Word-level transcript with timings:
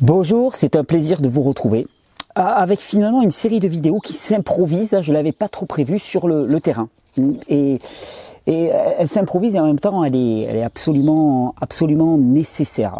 Bonjour, 0.00 0.54
c'est 0.54 0.76
un 0.76 0.84
plaisir 0.84 1.20
de 1.20 1.28
vous 1.28 1.42
retrouver 1.42 1.86
euh, 2.38 2.40
avec 2.42 2.80
finalement 2.80 3.20
une 3.20 3.30
série 3.30 3.60
de 3.60 3.68
vidéos 3.68 3.98
qui 3.98 4.14
s'improvisent, 4.14 4.98
je 5.02 5.10
ne 5.10 5.14
l'avais 5.14 5.32
pas 5.32 5.48
trop 5.48 5.66
prévu, 5.66 5.98
sur 5.98 6.26
le, 6.26 6.58
terrain. 6.58 6.88
Et, 7.50 7.80
et 8.46 8.64
elle 8.98 9.08
s'improvise 9.10 9.54
et 9.54 9.60
en 9.60 9.66
même 9.66 9.78
temps 9.78 10.02
elle 10.02 10.16
est, 10.16 10.62
absolument, 10.62 11.54
absolument 11.60 12.16
nécessaire. 12.16 12.94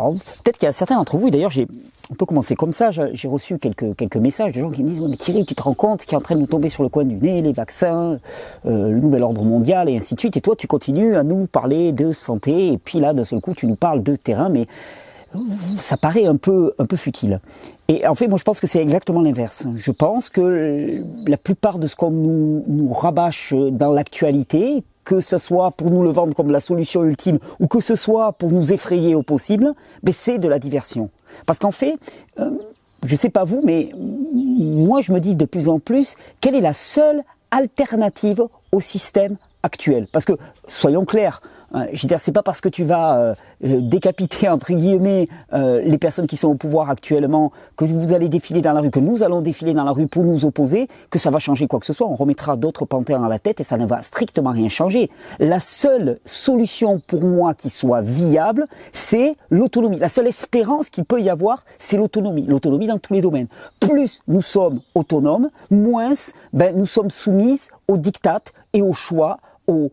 Peut-être 0.45 0.59
qu'il 0.59 0.67
y 0.67 0.69
a 0.69 0.73
certains 0.73 0.97
d'entre 0.97 1.17
vous, 1.17 1.31
d'ailleurs 1.31 1.51
j'ai, 1.51 1.67
on 2.11 2.15
peut 2.17 2.27
commencer 2.27 2.55
comme 2.55 2.73
ça, 2.73 2.91
j'ai 2.91 3.29
reçu 3.29 3.57
quelques, 3.57 3.97
quelques 3.97 4.17
messages 4.17 4.53
de 4.53 4.61
gens 4.61 4.71
qui 4.71 4.83
me 4.83 4.91
disent 4.91 5.01
mais 5.01 5.17
Thierry, 5.17 5.47
tu 5.47 5.55
te 5.55 5.63
rends 5.63 5.73
compte 5.73 6.05
qui 6.05 6.15
est 6.15 6.19
en 6.19 6.21
train 6.21 6.35
de 6.35 6.41
nous 6.41 6.47
tomber 6.47 6.69
sur 6.69 6.83
le 6.83 6.91
coin 6.91 7.05
du 7.05 7.17
nez, 7.17 7.41
les 7.41 7.53
vaccins, 7.53 8.19
euh, 8.67 8.91
le 8.91 9.01
nouvel 9.01 9.23
ordre 9.23 9.43
mondial 9.43 9.89
et 9.89 9.97
ainsi 9.97 10.17
de 10.17 10.21
suite, 10.21 10.37
et 10.37 10.43
toi 10.43 10.55
tu 10.55 10.67
continues 10.67 11.17
à 11.17 11.23
nous 11.23 11.47
parler 11.47 11.93
de 11.93 12.13
santé, 12.13 12.75
et 12.75 12.79
puis 12.79 13.01
là 13.01 13.15
d'un 13.15 13.25
seul 13.25 13.41
coup 13.41 13.55
tu 13.55 13.67
nous 13.67 13.77
parles 13.77 14.03
de 14.03 14.17
terrain, 14.17 14.51
mais 14.51 14.67
ça 15.79 15.97
paraît 15.97 16.27
un 16.27 16.37
peu, 16.37 16.73
un 16.79 16.87
peu 16.87 16.97
futile. 16.97 17.41
Et 17.89 18.07
en 18.07 18.15
fait, 18.15 18.29
moi, 18.29 18.39
je 18.39 18.45
pense 18.45 18.61
que 18.61 18.67
c'est 18.67 18.81
exactement 18.81 19.21
l'inverse. 19.21 19.67
Je 19.77 19.91
pense 19.91 20.29
que 20.29 21.03
la 21.27 21.37
plupart 21.37 21.79
de 21.79 21.87
ce 21.87 21.97
qu'on 21.97 22.11
nous, 22.11 22.65
nous 22.67 22.93
rabâche 22.93 23.55
dans 23.55 23.93
l'actualité, 23.93 24.85
que 25.05 25.21
ce 25.21 25.39
soit 25.39 25.71
pour 25.73 25.91
nous 25.91 26.03
le 26.03 26.11
vendre 26.11 26.35
comme 26.35 26.51
la 26.51 26.61
solution 26.61 27.05
ultime 27.05 27.39
ou 27.59 27.67
que 27.67 27.81
ce 27.81 27.97
soit 27.97 28.33
pour 28.33 28.51
nous 28.51 28.73
effrayer 28.73 29.15
au 29.15 29.23
possible, 29.23 29.73
ben 30.03 30.15
c'est 30.17 30.39
de 30.39 30.49
la 30.49 30.59
diversion. 30.59 31.11
Parce 31.47 31.59
qu'en 31.59 31.71
fait, 31.71 31.97
euh, 32.39 32.51
je 33.05 33.17
sais 33.17 33.31
pas 33.31 33.45
vous, 33.45 33.61
mais 33.65 33.91
moi, 34.33 35.01
je 35.01 35.13
me 35.13 35.21
dis 35.21 35.35
de 35.35 35.45
plus 35.45 35.69
en 35.69 35.79
plus, 35.79 36.17
quelle 36.41 36.55
est 36.55 36.61
la 36.61 36.75
seule 36.75 37.23
alternative 37.51 38.45
au 38.73 38.81
système 38.81 39.37
actuel? 39.63 40.07
Parce 40.13 40.25
que, 40.25 40.35
soyons 40.69 41.05
clairs, 41.05 41.41
je 41.93 42.03
veux 42.03 42.09
dire, 42.09 42.19
c'est 42.19 42.33
pas 42.33 42.43
parce 42.43 42.61
que 42.61 42.69
tu 42.69 42.85
vas 42.85 43.19
euh, 43.19 43.35
euh, 43.65 43.81
décapiter 43.81 44.49
entre 44.49 44.73
guillemets 44.73 45.29
euh, 45.53 45.81
les 45.83 45.99
personnes 45.99 46.27
qui 46.27 46.37
sont 46.37 46.49
au 46.49 46.55
pouvoir 46.55 46.91
actuellement 46.91 47.53
que 47.77 47.85
vous 47.85 48.13
allez 48.13 48.29
défiler 48.29 48.61
dans 48.61 48.73
la 48.73 48.81
rue, 48.81 48.91
que 48.91 49.01
nous 49.01 49.23
allons 49.23 49.41
défiler 49.41 49.73
dans 49.73 49.85
la 49.85 49.93
rue 49.93 50.07
pour 50.07 50.25
nous 50.25 50.45
opposer, 50.45 50.89
que 51.11 51.19
ça 51.19 51.31
va 51.31 51.39
changer 51.39 51.67
quoi 51.67 51.79
que 51.81 51.87
ce 51.87 51.93
soit. 51.93 52.09
On 52.09 52.17
remettra 52.17 52.57
d'autres 52.57 52.85
panthères 52.85 53.23
à 53.23 53.29
la 53.29 53.39
tête 53.39 53.61
et 53.61 53.65
ça 53.65 53.77
ne 53.77 53.87
va 53.87 54.03
strictement 54.03 54.51
rien 54.51 54.69
changer. 54.69 55.11
La 55.39 55.61
seule 55.61 56.19
solution 56.25 57.01
pour 57.07 57.25
moi 57.25 57.55
qui 57.55 57.71
soit 57.71 58.01
viable, 58.01 58.67
c'est 58.93 59.37
l'autonomie. 59.51 59.99
La 59.99 60.09
seule 60.09 60.27
espérance 60.27 60.91
qu'il 60.91 61.05
peut 61.05 61.21
y 61.21 61.31
avoir, 61.31 61.65
c'est 61.79 61.97
l'autonomie. 61.97 62.47
L'autonomie 62.47 62.87
dans 62.87 62.99
tous 62.99 63.15
les 63.15 63.21
domaines. 63.21 63.49
Plus 63.79 64.23
nous 64.27 64.43
sommes 64.43 64.81
autonomes, 64.95 65.51
moins 65.71 66.15
ben, 66.53 66.75
nous 66.77 66.87
sommes 66.87 67.11
soumises 67.11 67.71
aux 67.87 67.97
dictates 67.97 68.53
et 68.73 68.83
aux 68.83 68.93
choix 68.93 69.39
aux, 69.71 69.91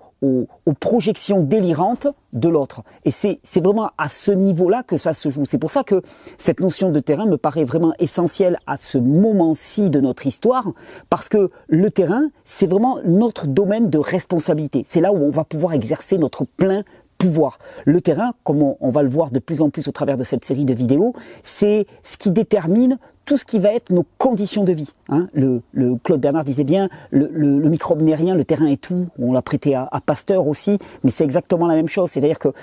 projections 0.80 1.42
délirantes 1.42 2.08
de 2.34 2.50
l'autre. 2.50 2.84
Et 3.06 3.12
c'est 3.12 3.40
vraiment 3.62 3.92
à 3.98 4.10
ce 4.10 4.32
niveau-là 4.32 4.84
que 4.84 4.98
ça 4.98 5.14
se 5.14 5.30
joue. 5.30 5.46
C'est 5.46 5.58
pour 5.58 5.72
ça 5.72 5.84
que 5.84 6.02
cette 6.38 6.60
notion 6.60 6.92
de 6.92 7.00
terrain 7.00 7.26
me 7.26 7.38
paraît 7.38 7.64
vraiment 7.64 7.94
essentielle 8.00 8.58
à 8.68 8.78
ce 8.78 8.98
moment-ci 8.98 9.90
de 9.90 10.00
notre 10.00 10.26
histoire, 10.26 10.68
parce 11.10 11.30
que 11.30 11.50
le 11.68 11.92
terrain, 11.92 12.30
c'est 12.46 12.68
vraiment 12.68 12.98
notre 13.06 13.48
domaine 13.48 13.90
de 13.90 13.98
responsabilité. 13.98 14.84
C'est 14.88 15.02
là 15.02 15.14
où 15.14 15.18
on 15.18 15.32
va 15.32 15.44
pouvoir 15.44 15.74
exercer 15.74 16.18
notre 16.18 16.46
plein 16.46 16.84
pouvoir. 17.18 17.58
Le 17.86 18.02
terrain, 18.02 18.34
comme 18.44 18.62
on, 18.62 18.90
va 18.90 19.04
le 19.04 19.10
voir 19.10 19.32
de 19.32 19.40
plus 19.40 19.62
en 19.62 19.70
plus 19.70 19.88
au 19.88 19.92
travers 19.92 20.18
de 20.18 20.24
cette 20.24 20.46
série 20.46 20.66
de 20.66 20.74
vidéos, 20.74 21.14
c'est 21.44 21.88
ce 22.04 22.18
qui 22.18 22.32
détermine 22.32 23.00
tout 23.28 23.38
ce 23.38 23.46
qui 23.46 23.60
va 23.60 23.74
être 23.74 23.92
nos 23.92 24.06
conditions 24.18 24.64
de 24.64 24.72
vie. 24.72 24.94
Hein. 25.10 25.28
Le, 25.34 25.62
Claude 26.04 26.22
Bernard 26.22 26.46
disait 26.46 26.64
bien, 26.64 26.90
le, 27.12 27.28
microbe 27.70 28.02
n'est 28.02 28.16
rien, 28.16 28.34
le 28.34 28.46
terrain 28.46 28.68
est 28.68 28.82
tout. 28.82 29.08
On 29.20 29.34
l'a 29.34 29.42
prêté 29.42 29.76
à, 29.76 29.88
à 29.92 30.02
Pasteur 30.02 30.48
aussi, 30.48 30.80
mais 31.04 31.12
c'est 31.12 31.26
exactement 31.26 31.68
la 31.68 31.76
même 31.76 31.90
chose. 31.90 32.10
C'est-à-dire 32.10 32.40
que 32.40 32.54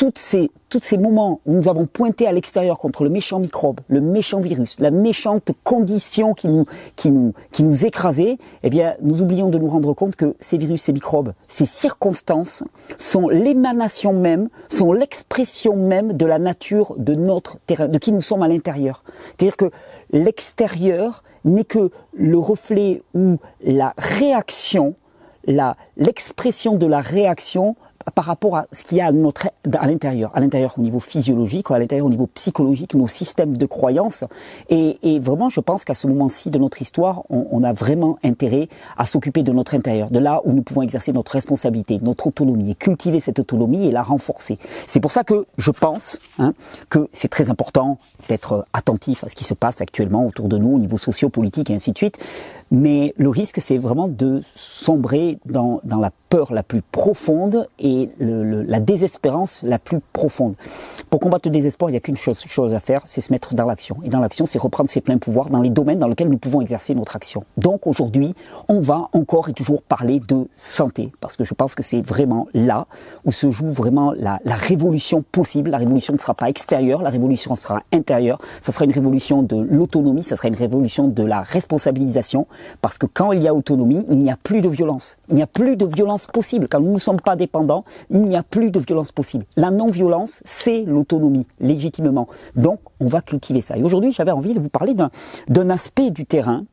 toutes 0.00 0.18
ces, 0.18 0.50
tous 0.70 0.80
ces 0.82 0.96
moments 0.96 1.40
où 1.44 1.52
nous 1.52 1.68
avons 1.68 1.84
pointé 1.84 2.26
à 2.26 2.32
l'extérieur 2.32 2.78
contre 2.78 3.04
le 3.04 3.10
méchant 3.10 3.38
microbe, 3.38 3.80
le 3.88 4.00
méchant 4.00 4.40
virus, 4.40 4.80
la 4.80 4.90
méchante 4.90 5.50
condition 5.62 6.32
qui 6.32 6.48
nous, 6.48 6.64
qui 6.96 7.10
nous, 7.10 7.34
qui 7.52 7.64
nous 7.64 7.84
écrasait, 7.84 8.38
eh 8.62 8.70
bien, 8.70 8.94
nous 9.02 9.20
oublions 9.20 9.50
de 9.50 9.58
nous 9.58 9.68
rendre 9.68 9.92
compte 9.92 10.16
que 10.16 10.36
ces 10.40 10.56
virus, 10.56 10.84
ces 10.84 10.94
microbes, 10.94 11.34
ces 11.48 11.66
circonstances 11.66 12.64
sont 12.96 13.28
l'émanation 13.28 14.14
même, 14.14 14.48
sont 14.70 14.92
l'expression 14.94 15.76
même 15.76 16.14
de 16.14 16.24
la 16.24 16.38
nature 16.38 16.94
de 16.96 17.14
notre 17.14 17.58
terrain, 17.66 17.88
de 17.88 17.98
qui 17.98 18.12
nous 18.12 18.22
sommes 18.22 18.42
à 18.42 18.48
l'intérieur. 18.48 19.04
C'est-à-dire 19.36 19.58
que 19.58 19.70
l'extérieur 20.12 21.22
n'est 21.44 21.64
que 21.64 21.90
le 22.12 22.38
reflet 22.38 23.02
ou 23.14 23.38
la 23.62 23.94
réaction, 23.96 24.94
l'expression 25.46 26.76
de 26.76 26.86
la 26.86 27.00
réaction 27.00 27.76
par 28.14 28.24
rapport 28.24 28.56
à 28.56 28.66
ce 28.72 28.82
qu'il 28.82 28.98
y 28.98 29.00
a 29.00 29.06
à, 29.06 29.12
notre, 29.12 29.48
à 29.72 29.86
l'intérieur, 29.86 30.30
à 30.34 30.40
l'intérieur 30.40 30.74
au 30.78 30.80
niveau 30.80 31.00
physiologique, 31.00 31.70
à 31.70 31.78
l'intérieur 31.78 32.06
au 32.06 32.10
niveau 32.10 32.26
psychologique, 32.26 32.94
nos 32.94 33.06
systèmes 33.06 33.56
de 33.56 33.66
croyances. 33.66 34.24
Et, 34.68 34.98
et 35.02 35.18
vraiment, 35.18 35.48
je 35.48 35.60
pense 35.60 35.84
qu'à 35.84 35.94
ce 35.94 36.06
moment-ci 36.06 36.50
de 36.50 36.58
notre 36.58 36.80
histoire, 36.80 37.22
on, 37.30 37.46
on, 37.50 37.62
a 37.62 37.72
vraiment 37.72 38.18
intérêt 38.24 38.68
à 38.96 39.06
s'occuper 39.06 39.42
de 39.42 39.52
notre 39.52 39.74
intérieur, 39.74 40.10
de 40.10 40.18
là 40.18 40.40
où 40.44 40.52
nous 40.52 40.62
pouvons 40.62 40.82
exercer 40.82 41.12
notre 41.12 41.32
responsabilité, 41.32 41.98
notre 42.02 42.26
autonomie, 42.26 42.70
et 42.70 42.74
cultiver 42.74 43.20
cette 43.20 43.38
autonomie 43.38 43.86
et 43.86 43.90
la 43.90 44.02
renforcer. 44.02 44.58
C'est 44.86 45.00
pour 45.00 45.12
ça 45.12 45.24
que 45.24 45.46
je 45.58 45.70
pense 45.70 46.18
hein, 46.38 46.54
que 46.88 47.08
c'est 47.12 47.28
très 47.28 47.50
important 47.50 47.98
d'être 48.28 48.64
attentif 48.72 49.24
à 49.24 49.28
ce 49.28 49.34
qui 49.34 49.44
se 49.44 49.54
passe 49.54 49.80
actuellement 49.80 50.26
autour 50.26 50.48
de 50.48 50.56
nous 50.56 50.74
au 50.74 50.78
niveau 50.78 50.98
socio-politique 50.98 51.70
et 51.70 51.74
ainsi 51.74 51.92
de 51.92 51.98
suite. 51.98 52.18
Mais 52.70 53.14
le 53.16 53.28
risque, 53.28 53.60
c'est 53.60 53.78
vraiment 53.78 54.06
de 54.08 54.42
sombrer 54.54 55.38
dans, 55.44 55.80
dans 55.84 55.98
la 55.98 56.10
peur 56.28 56.52
la 56.52 56.62
plus 56.62 56.82
profonde 56.82 57.66
et 57.80 58.10
le, 58.20 58.62
la 58.62 58.78
désespérance 58.78 59.60
la 59.64 59.80
plus 59.80 59.98
profonde. 60.12 60.54
Pour 61.10 61.18
combattre 61.18 61.48
le 61.48 61.52
désespoir, 61.52 61.90
il 61.90 61.94
n'y 61.94 61.96
a 61.96 62.00
qu'une 62.00 62.16
chose, 62.16 62.38
chose, 62.46 62.72
à 62.72 62.78
faire, 62.78 63.02
c'est 63.06 63.20
se 63.20 63.32
mettre 63.32 63.54
dans 63.54 63.64
l'action. 63.64 63.96
Et 64.04 64.08
dans 64.08 64.20
l'action, 64.20 64.46
c'est 64.46 64.60
reprendre 64.60 64.88
ses 64.88 65.00
pleins 65.00 65.18
pouvoirs 65.18 65.50
dans 65.50 65.60
les 65.60 65.70
domaines 65.70 65.98
dans 65.98 66.06
lesquels 66.06 66.28
nous 66.28 66.38
pouvons 66.38 66.60
exercer 66.60 66.94
notre 66.94 67.16
action. 67.16 67.44
Donc 67.56 67.88
aujourd'hui, 67.88 68.34
on 68.68 68.78
va 68.78 69.08
encore 69.12 69.48
et 69.48 69.52
toujours 69.52 69.82
parler 69.82 70.20
de 70.20 70.46
santé, 70.54 71.10
parce 71.20 71.36
que 71.36 71.42
je 71.42 71.54
pense 71.54 71.74
que 71.74 71.82
c'est 71.82 72.00
vraiment 72.00 72.46
là 72.54 72.86
où 73.24 73.32
se 73.32 73.50
joue 73.50 73.70
vraiment 73.72 74.12
la, 74.16 74.38
la 74.44 74.54
révolution 74.54 75.22
possible. 75.22 75.70
La 75.70 75.78
révolution 75.78 76.12
ne 76.12 76.18
sera 76.18 76.34
pas 76.34 76.48
extérieure, 76.48 77.02
la 77.02 77.10
révolution 77.10 77.56
sera 77.56 77.82
intérieure. 77.92 78.38
Ça 78.62 78.70
sera 78.70 78.84
une 78.84 78.92
révolution 78.92 79.42
de 79.42 79.56
l'autonomie, 79.56 80.22
ça 80.22 80.36
sera 80.36 80.46
une 80.46 80.54
révolution 80.54 81.08
de 81.08 81.24
la 81.24 81.42
responsabilisation, 81.42 82.46
parce 82.80 82.98
que 82.98 83.06
quand 83.06 83.32
il 83.32 83.42
y 83.42 83.48
a 83.48 83.54
autonomie, 83.54 84.04
il 84.08 84.18
n'y 84.18 84.30
a 84.30 84.36
plus 84.36 84.60
de 84.60 84.68
violence. 84.68 85.18
Il 85.28 85.36
n'y 85.36 85.42
a 85.42 85.46
plus 85.46 85.76
de 85.76 85.84
violence 85.86 86.26
possible. 86.26 86.68
Quand 86.68 86.80
nous 86.80 86.92
ne 86.92 86.98
sommes 86.98 87.20
pas 87.20 87.36
dépendants, 87.36 87.84
il 88.10 88.22
n'y 88.22 88.36
a 88.36 88.42
plus 88.42 88.70
de 88.70 88.78
violence 88.78 89.12
possible. 89.12 89.44
La 89.56 89.70
non-violence, 89.70 90.40
c'est 90.44 90.82
l'autonomie, 90.82 91.46
légitimement. 91.60 92.28
Donc, 92.56 92.80
on 93.00 93.08
va 93.08 93.20
cultiver 93.20 93.60
ça. 93.60 93.76
Et 93.76 93.82
aujourd'hui, 93.82 94.12
j'avais 94.12 94.30
envie 94.30 94.54
de 94.54 94.60
vous 94.60 94.68
parler 94.68 94.94
d'un 94.94 95.70
aspect 95.70 96.10
du 96.10 96.26
terrain, 96.26 96.64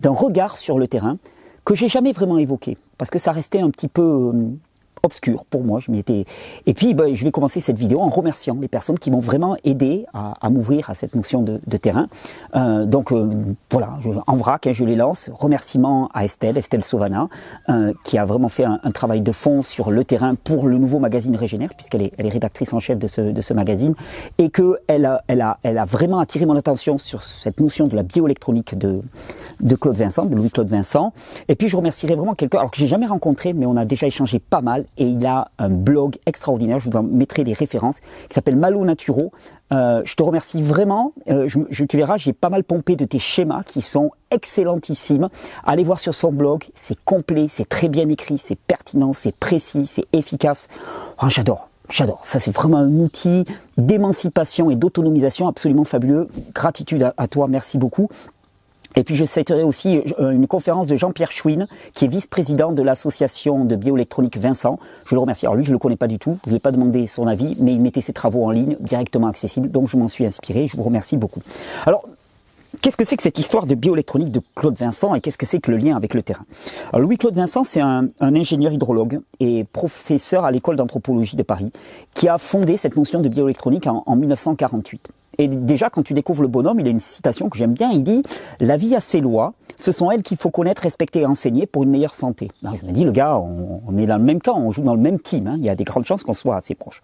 d'un 0.00 0.10
regard 0.10 0.56
sur 0.56 0.78
le 0.78 0.86
terrain, 0.88 1.16
que 1.64 1.74
j'ai 1.74 1.88
jamais 1.88 2.12
vraiment 2.12 2.38
évoqué, 2.38 2.78
parce 2.96 3.10
que 3.10 3.18
ça 3.18 3.32
restait 3.32 3.60
un 3.60 3.70
petit 3.70 3.88
peu 3.88 4.02
euh, 4.02 4.32
obscur 5.06 5.44
pour 5.44 5.64
moi. 5.64 5.80
Je 5.80 5.90
m'y 5.90 5.98
étais. 5.98 6.24
Et 6.66 6.74
puis, 6.74 6.94
ben, 6.94 7.14
je 7.14 7.24
vais 7.24 7.30
commencer 7.30 7.60
cette 7.60 7.78
vidéo 7.78 8.00
en 8.00 8.08
remerciant 8.08 8.56
les 8.60 8.68
personnes 8.68 8.98
qui 8.98 9.10
m'ont 9.10 9.20
vraiment 9.20 9.56
aidé 9.64 10.06
à, 10.12 10.50
m'ouvrir 10.50 10.90
à 10.90 10.94
cette 10.94 11.14
notion 11.14 11.42
de, 11.42 11.76
terrain. 11.76 12.08
Euh, 12.54 12.86
donc 12.86 13.12
euh, 13.12 13.28
voilà, 13.70 13.98
en 14.26 14.36
vrac, 14.36 14.66
hein, 14.66 14.72
je 14.72 14.84
les 14.84 14.96
lance. 14.96 15.30
Remerciement 15.32 16.08
à 16.14 16.24
Estelle, 16.24 16.56
Estelle 16.56 16.84
Sauvana, 16.84 17.28
euh, 17.68 17.92
qui 18.04 18.18
a 18.18 18.24
vraiment 18.24 18.48
fait 18.48 18.64
un, 18.64 18.78
travail 18.92 19.20
de 19.20 19.32
fond 19.32 19.62
sur 19.62 19.90
le 19.90 20.04
terrain 20.04 20.34
pour 20.34 20.66
le 20.66 20.78
nouveau 20.78 20.98
magazine 20.98 21.36
Régénère, 21.36 21.70
puisqu'elle 21.76 22.02
est, 22.02 22.12
rédactrice 22.18 22.72
en 22.72 22.80
chef 22.80 22.98
de 22.98 23.06
ce, 23.06 23.52
magazine, 23.52 23.94
et 24.38 24.48
que 24.48 24.78
elle 24.86 25.04
a, 25.06 25.84
vraiment 25.84 26.18
attiré 26.18 26.46
mon 26.46 26.56
attention 26.56 26.98
sur 26.98 27.22
cette 27.22 27.60
notion 27.60 27.86
de 27.86 27.94
la 27.94 28.02
bioélectronique 28.02 28.76
de, 28.76 29.00
de 29.60 29.74
Claude 29.76 29.96
Vincent, 29.96 30.24
de 30.24 30.34
Louis-Claude 30.34 30.68
Vincent. 30.68 31.12
Et 31.48 31.54
puis 31.54 31.68
je 31.68 31.76
remercierai 31.76 32.14
vraiment 32.14 32.34
quelqu'un, 32.34 32.58
alors 32.58 32.70
que 32.70 32.78
j'ai 32.78 32.86
jamais 32.86 33.06
rencontré, 33.06 33.52
mais 33.52 33.66
on 33.66 33.76
a 33.76 33.84
déjà 33.84 34.06
échangé 34.06 34.38
pas 34.38 34.60
mal 34.60 34.86
et 34.98 35.06
il 35.06 35.24
a 35.26 35.48
un 35.58 35.68
blog 35.68 36.16
extraordinaire, 36.26 36.80
je 36.80 36.90
vous 36.90 36.96
en 36.96 37.02
mettrai 37.02 37.44
les 37.44 37.52
références, 37.52 38.00
qui 38.28 38.34
s'appelle 38.34 38.56
Malo 38.56 38.84
Naturo. 38.84 39.32
Euh, 39.72 40.02
je 40.04 40.14
te 40.14 40.22
remercie 40.22 40.62
vraiment. 40.62 41.12
Euh, 41.28 41.48
je, 41.48 41.58
je, 41.70 41.84
tu 41.84 41.96
verras, 41.96 42.16
j'ai 42.18 42.32
pas 42.32 42.50
mal 42.50 42.62
pompé 42.64 42.96
de 42.96 43.04
tes 43.04 43.18
schémas 43.18 43.62
qui 43.64 43.82
sont 43.82 44.10
excellentissimes. 44.30 45.28
Allez 45.64 45.82
voir 45.82 46.00
sur 46.00 46.14
son 46.14 46.32
blog, 46.32 46.64
c'est 46.74 46.98
complet, 47.04 47.46
c'est 47.48 47.68
très 47.68 47.88
bien 47.88 48.08
écrit, 48.08 48.38
c'est 48.38 48.58
pertinent, 48.58 49.12
c'est 49.12 49.34
précis, 49.34 49.86
c'est 49.86 50.04
efficace. 50.12 50.68
Oh, 51.22 51.28
j'adore. 51.28 51.68
J'adore. 51.88 52.20
Ça, 52.24 52.40
c'est 52.40 52.50
vraiment 52.50 52.78
un 52.78 52.98
outil 52.98 53.44
d'émancipation 53.76 54.70
et 54.70 54.74
d'autonomisation 54.74 55.46
absolument 55.46 55.84
fabuleux. 55.84 56.28
Gratitude 56.52 57.04
à, 57.04 57.14
à 57.16 57.28
toi. 57.28 57.46
Merci 57.46 57.78
beaucoup. 57.78 58.08
Et 58.96 59.04
puis 59.04 59.14
je 59.14 59.26
citerai 59.26 59.62
aussi 59.62 60.02
euh, 60.18 60.30
une 60.30 60.46
conférence 60.46 60.86
de 60.86 60.96
Jean-Pierre 60.96 61.30
Chouine, 61.30 61.68
qui 61.92 62.06
est 62.06 62.08
vice-président 62.08 62.72
de 62.72 62.82
l'association 62.82 63.66
de 63.66 63.76
bioélectronique 63.76 64.38
Vincent. 64.38 64.78
Je 65.04 65.14
le 65.14 65.20
remercie. 65.20 65.44
Alors 65.44 65.56
lui, 65.56 65.66
je 65.66 65.72
le 65.72 65.78
connais 65.78 65.96
pas 65.96 66.08
du 66.08 66.18
tout. 66.18 66.38
Je 66.44 66.50
lui 66.50 66.56
ai 66.56 66.60
pas 66.60 66.72
demandé 66.72 67.06
son 67.06 67.26
avis, 67.26 67.56
mais 67.60 67.74
il 67.74 67.80
mettait 67.80 68.00
ses 68.00 68.14
travaux 68.14 68.44
en 68.44 68.50
ligne, 68.50 68.76
directement 68.80 69.28
accessibles. 69.28 69.70
Donc 69.70 69.88
je 69.90 69.98
m'en 69.98 70.08
suis 70.08 70.24
inspiré. 70.24 70.66
Je 70.66 70.76
vous 70.76 70.82
remercie 70.82 71.18
beaucoup. 71.18 71.40
Alors, 71.84 72.04
Qu'est-ce 72.82 72.96
que 72.98 73.06
c'est 73.06 73.16
que 73.16 73.22
cette 73.22 73.38
histoire 73.38 73.66
de 73.66 73.74
bioélectronique 73.74 74.30
de 74.30 74.42
Claude 74.54 74.74
Vincent 74.74 75.14
et 75.14 75.22
qu'est-ce 75.22 75.38
que 75.38 75.46
c'est 75.46 75.60
que 75.60 75.70
le 75.70 75.78
lien 75.78 75.96
avec 75.96 76.12
le 76.12 76.20
terrain? 76.20 76.44
Alors 76.92 77.00
Louis-Claude 77.06 77.34
Vincent, 77.34 77.64
c'est 77.64 77.80
un, 77.80 78.08
ingénieur 78.20 78.70
hydrologue 78.70 79.20
et 79.40 79.64
professeur 79.64 80.44
à 80.44 80.50
l'école 80.50 80.76
d'anthropologie 80.76 81.36
de 81.36 81.42
Paris 81.42 81.72
qui 82.12 82.28
a 82.28 82.36
fondé 82.36 82.76
cette 82.76 82.96
notion 82.96 83.20
de 83.20 83.30
bioélectronique 83.30 83.86
en 83.86 84.16
1948. 84.16 85.08
Et 85.38 85.48
déjà, 85.48 85.90
quand 85.90 86.02
tu 86.02 86.14
découvres 86.14 86.42
le 86.42 86.48
bonhomme, 86.48 86.80
il 86.80 86.86
a 86.86 86.90
une 86.90 87.00
citation 87.00 87.48
que 87.48 87.58
j'aime 87.58 87.72
bien. 87.72 87.90
Il 87.90 88.02
dit 88.02 88.22
La 88.60 88.76
vie 88.76 88.94
a 88.94 89.00
ses 89.00 89.20
lois. 89.20 89.54
Ce 89.78 89.92
sont 89.92 90.10
elles 90.10 90.22
qu'il 90.22 90.38
faut 90.38 90.50
connaître, 90.50 90.82
respecter 90.82 91.20
et 91.20 91.26
enseigner 91.26 91.66
pour 91.66 91.82
une 91.82 91.90
meilleure 91.90 92.14
santé. 92.14 92.50
je 92.62 92.86
me 92.86 92.92
dis, 92.92 93.04
le 93.04 93.12
gars, 93.12 93.36
on, 93.38 93.98
est 93.98 94.06
dans 94.06 94.16
le 94.16 94.24
même 94.24 94.40
camp, 94.40 94.58
on 94.58 94.72
joue 94.72 94.82
dans 94.82 94.94
le 94.94 95.00
même 95.00 95.20
team. 95.20 95.46
Hein. 95.46 95.56
Il 95.58 95.64
y 95.64 95.68
a 95.68 95.74
des 95.74 95.84
grandes 95.84 96.04
chances 96.04 96.22
qu'on 96.22 96.34
soit 96.34 96.56
assez 96.56 96.74
proches. 96.74 97.02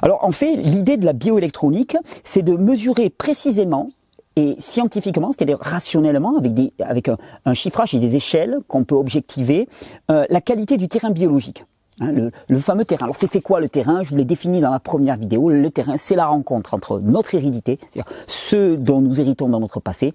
Alors, 0.00 0.24
en 0.24 0.30
fait, 0.30 0.56
l'idée 0.56 0.96
de 0.96 1.04
la 1.04 1.12
bioélectronique, 1.12 1.96
c'est 2.24 2.42
de 2.42 2.54
mesurer 2.54 3.10
précisément 3.10 3.90
et 4.36 4.54
scientifiquement, 4.58 5.32
c'est-à-dire 5.32 5.58
rationnellement, 5.60 6.36
avec, 6.36 6.52
des, 6.54 6.72
avec 6.80 7.08
un, 7.44 7.54
chiffrage 7.54 7.94
et 7.94 7.98
des 7.98 8.16
échelles 8.16 8.58
qu'on 8.68 8.84
peut 8.84 8.94
objectiver, 8.94 9.68
euh, 10.10 10.26
la 10.28 10.40
qualité 10.40 10.76
du 10.76 10.88
terrain 10.88 11.10
biologique. 11.10 11.64
Hein, 12.00 12.30
le, 12.48 12.58
fameux 12.58 12.84
terrain. 12.84 13.04
Alors 13.04 13.16
c'est 13.16 13.40
quoi 13.40 13.60
le 13.60 13.68
terrain? 13.68 14.02
Je 14.02 14.10
vous 14.10 14.16
l'ai 14.16 14.24
défini 14.24 14.60
dans 14.60 14.70
la 14.70 14.80
première 14.80 15.16
vidéo. 15.16 15.48
Le 15.48 15.70
terrain, 15.70 15.96
c'est 15.96 16.14
la 16.14 16.26
rencontre 16.26 16.74
entre 16.74 17.00
notre 17.00 17.34
hérédité, 17.34 17.78
c'est-à-dire 17.80 18.12
ce 18.26 18.74
dont 18.74 19.00
nous 19.00 19.18
héritons 19.20 19.48
dans 19.48 19.60
notre 19.60 19.80
passé, 19.80 20.12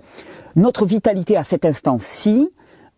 notre 0.56 0.86
vitalité 0.86 1.38
à 1.38 1.44
cet 1.44 1.66
instant-ci, 1.66 2.52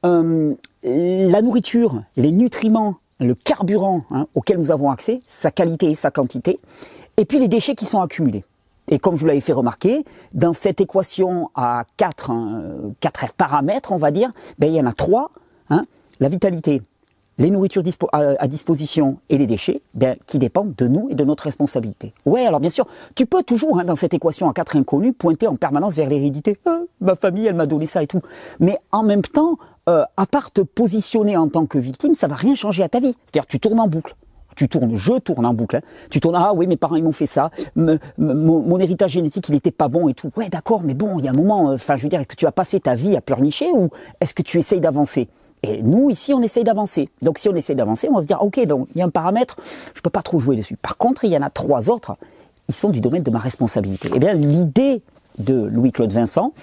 euh, 0.05 0.53
la 0.83 1.41
nourriture, 1.41 2.03
les 2.17 2.31
nutriments, 2.31 2.95
le 3.19 3.35
carburant 3.35 4.03
hein, 4.11 4.27
auquel 4.35 4.57
nous 4.57 4.71
avons 4.71 4.91
accès, 4.91 5.21
sa 5.29 5.49
qualité 5.49 5.91
et 5.91 5.95
sa 5.95 6.11
quantité, 6.11 6.59
et 7.15 7.23
puis 7.23 7.39
les 7.39 7.47
déchets 7.47 7.75
qui 7.75 7.85
sont 7.85 8.01
accumulés. 8.01 8.43
Et 8.89 8.99
comme 8.99 9.15
je 9.15 9.21
vous 9.21 9.27
l'avais 9.27 9.39
fait 9.39 9.53
remarquer, 9.53 10.03
dans 10.33 10.51
cette 10.51 10.81
équation 10.81 11.49
à 11.55 11.85
quatre, 11.95 12.31
hein, 12.31 12.63
quatre 12.99 13.31
paramètres, 13.33 13.93
on 13.93 13.97
va 13.97 14.11
dire, 14.11 14.31
ben, 14.59 14.67
il 14.67 14.75
y 14.75 14.81
en 14.81 14.85
a 14.85 14.91
trois. 14.91 15.31
Hein, 15.69 15.85
la 16.19 16.27
vitalité, 16.27 16.81
les 17.37 17.49
nourritures 17.49 17.83
à, 18.11 18.47
disposition 18.47 19.17
et 19.29 19.37
les 19.37 19.47
déchets, 19.47 19.81
ben, 19.93 20.15
qui 20.27 20.39
dépendent 20.39 20.75
de 20.75 20.87
nous 20.87 21.07
et 21.09 21.15
de 21.15 21.23
notre 21.23 21.43
responsabilité. 21.43 22.13
Ouais, 22.25 22.45
alors 22.45 22.59
bien 22.59 22.69
sûr, 22.69 22.85
tu 23.15 23.25
peux 23.25 23.43
toujours, 23.43 23.79
hein, 23.79 23.85
dans 23.85 23.95
cette 23.95 24.13
équation 24.13 24.49
à 24.49 24.53
quatre 24.53 24.75
inconnus, 24.75 25.13
pointer 25.17 25.47
en 25.47 25.55
permanence 25.55 25.95
vers 25.95 26.09
l'hérédité. 26.09 26.55
Ah, 26.65 26.81
ma 27.01 27.15
famille, 27.15 27.47
elle 27.47 27.55
m'a 27.55 27.65
donné 27.65 27.87
ça 27.87 28.03
et 28.03 28.07
tout. 28.07 28.21
Mais 28.59 28.77
en 28.91 29.03
même 29.03 29.23
temps, 29.23 29.57
euh, 29.89 30.03
à 30.15 30.25
part 30.25 30.51
te 30.51 30.61
positionner 30.61 31.35
en 31.35 31.47
tant 31.47 31.65
que 31.65 31.77
victime, 31.77 32.15
ça 32.15 32.27
va 32.27 32.35
rien 32.35 32.55
changer 32.55 32.83
à 32.83 32.89
ta 32.89 32.99
vie. 32.99 33.15
C'est-à-dire, 33.25 33.47
tu 33.47 33.59
tournes 33.59 33.79
en 33.79 33.87
boucle. 33.87 34.15
Tu 34.55 34.69
tournes, 34.69 34.95
je 34.95 35.13
tourne 35.13 35.45
en 35.45 35.53
boucle. 35.53 35.77
Hein. 35.77 35.81
Tu 36.09 36.19
tournes, 36.19 36.35
ah 36.35 36.53
oui, 36.53 36.67
mes 36.67 36.77
parents 36.77 36.95
ils 36.95 37.03
m'ont 37.03 37.11
fait 37.11 37.25
ça, 37.25 37.49
mon, 37.75 38.79
héritage 38.79 39.11
génétique 39.11 39.49
il 39.49 39.55
était 39.55 39.71
pas 39.71 39.87
bon 39.87 40.09
et 40.09 40.13
tout. 40.13 40.31
Ouais, 40.37 40.49
d'accord, 40.49 40.83
mais 40.83 40.93
bon, 40.93 41.17
il 41.19 41.25
y 41.25 41.27
a 41.27 41.31
un 41.31 41.35
moment, 41.35 41.71
euh, 41.71 41.75
enfin, 41.75 41.97
je 41.97 42.03
veux 42.03 42.09
dire, 42.09 42.19
est-ce 42.19 42.27
que 42.27 42.35
tu 42.35 42.45
as 42.45 42.51
passé 42.51 42.79
ta 42.79 42.95
vie 42.95 43.15
à 43.15 43.21
pleurnicher 43.21 43.71
ou 43.73 43.89
est-ce 44.21 44.33
que 44.33 44.43
tu 44.43 44.59
essayes 44.59 44.79
d'avancer? 44.79 45.27
Et 45.63 45.81
nous, 45.81 46.09
ici, 46.09 46.33
on 46.33 46.41
essaye 46.41 46.65
d'avancer. 46.65 47.09
Donc, 47.21 47.39
si 47.39 47.47
on 47.47 47.55
essaye 47.55 47.75
d'avancer, 47.75 48.09
on 48.09 48.15
va 48.15 48.21
se 48.21 48.27
dire, 48.27 48.41
ok, 48.41 48.65
donc 48.65 48.87
il 48.93 48.99
y 48.99 49.01
a 49.01 49.05
un 49.05 49.09
paramètre, 49.09 49.55
je 49.95 50.01
peux 50.01 50.09
pas 50.09 50.21
trop 50.21 50.39
jouer 50.39 50.57
dessus. 50.57 50.75
Par 50.75 50.97
contre, 50.97 51.23
il 51.23 51.31
y 51.31 51.37
en 51.37 51.41
a 51.41 51.49
trois 51.49 51.89
autres, 51.89 52.17
ils 52.69 52.75
sont 52.75 52.89
du 52.89 52.99
domaine 52.99 53.23
de 53.23 53.31
ma 53.31 53.39
responsabilité. 53.39 54.09
Eh 54.13 54.19
bien, 54.19 54.33
l'idée 54.33 55.01
de 55.37 55.53
Louis-Claude 55.53 56.11
Vincent, 56.11 56.53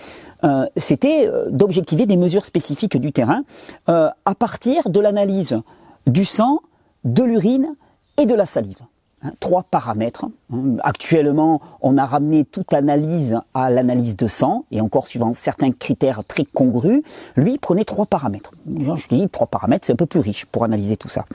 euh, 0.44 0.66
c'était 0.76 1.26
euh, 1.26 1.46
d'objectiver 1.50 2.06
des 2.06 2.16
mesures 2.16 2.44
spécifiques 2.44 2.96
du 2.98 3.12
terrain 3.12 3.42
euh, 3.88 4.08
à 4.24 4.34
partir 4.34 4.88
de 4.88 5.00
l'analyse 5.00 5.58
du 6.06 6.24
sang, 6.24 6.60
de 7.04 7.22
l'urine 7.22 7.74
et 8.18 8.26
de 8.26 8.34
la 8.34 8.46
salive. 8.46 8.78
Hein, 9.22 9.32
trois 9.38 9.64
paramètres. 9.64 10.24
Hein. 10.24 10.76
Actuellement, 10.82 11.60
on 11.82 11.98
a 11.98 12.06
ramené 12.06 12.46
toute 12.46 12.72
analyse 12.72 13.38
à 13.52 13.68
l'analyse 13.68 14.16
de 14.16 14.26
sang, 14.26 14.64
et 14.70 14.80
encore 14.80 15.06
suivant 15.06 15.34
certains 15.34 15.72
critères 15.72 16.24
très 16.24 16.46
congrus, 16.46 17.02
lui 17.36 17.58
prenait 17.58 17.84
trois 17.84 18.06
paramètres. 18.06 18.52
Je 18.66 19.08
dis 19.08 19.28
trois 19.28 19.46
paramètres, 19.46 19.84
c'est 19.84 19.92
un 19.92 19.96
peu 19.96 20.06
plus 20.06 20.20
riche 20.20 20.46
pour 20.46 20.64
analyser 20.64 20.96
tout 20.96 21.10
ça. 21.10 21.26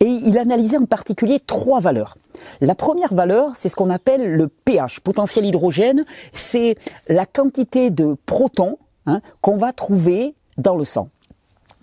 Et 0.00 0.06
il 0.06 0.38
analysait 0.38 0.78
en 0.78 0.86
particulier 0.86 1.38
trois 1.46 1.80
valeurs. 1.80 2.16
La 2.62 2.74
première 2.74 3.12
valeur, 3.12 3.52
c'est 3.54 3.68
ce 3.68 3.76
qu'on 3.76 3.90
appelle 3.90 4.32
le 4.32 4.48
pH, 4.48 5.00
potentiel 5.00 5.44
hydrogène, 5.44 6.06
c'est 6.32 6.76
la 7.08 7.26
quantité 7.26 7.90
de 7.90 8.16
protons 8.24 8.78
hein, 9.04 9.20
qu'on 9.42 9.58
va 9.58 9.74
trouver 9.74 10.34
dans 10.56 10.76
le 10.76 10.86
sang, 10.86 11.10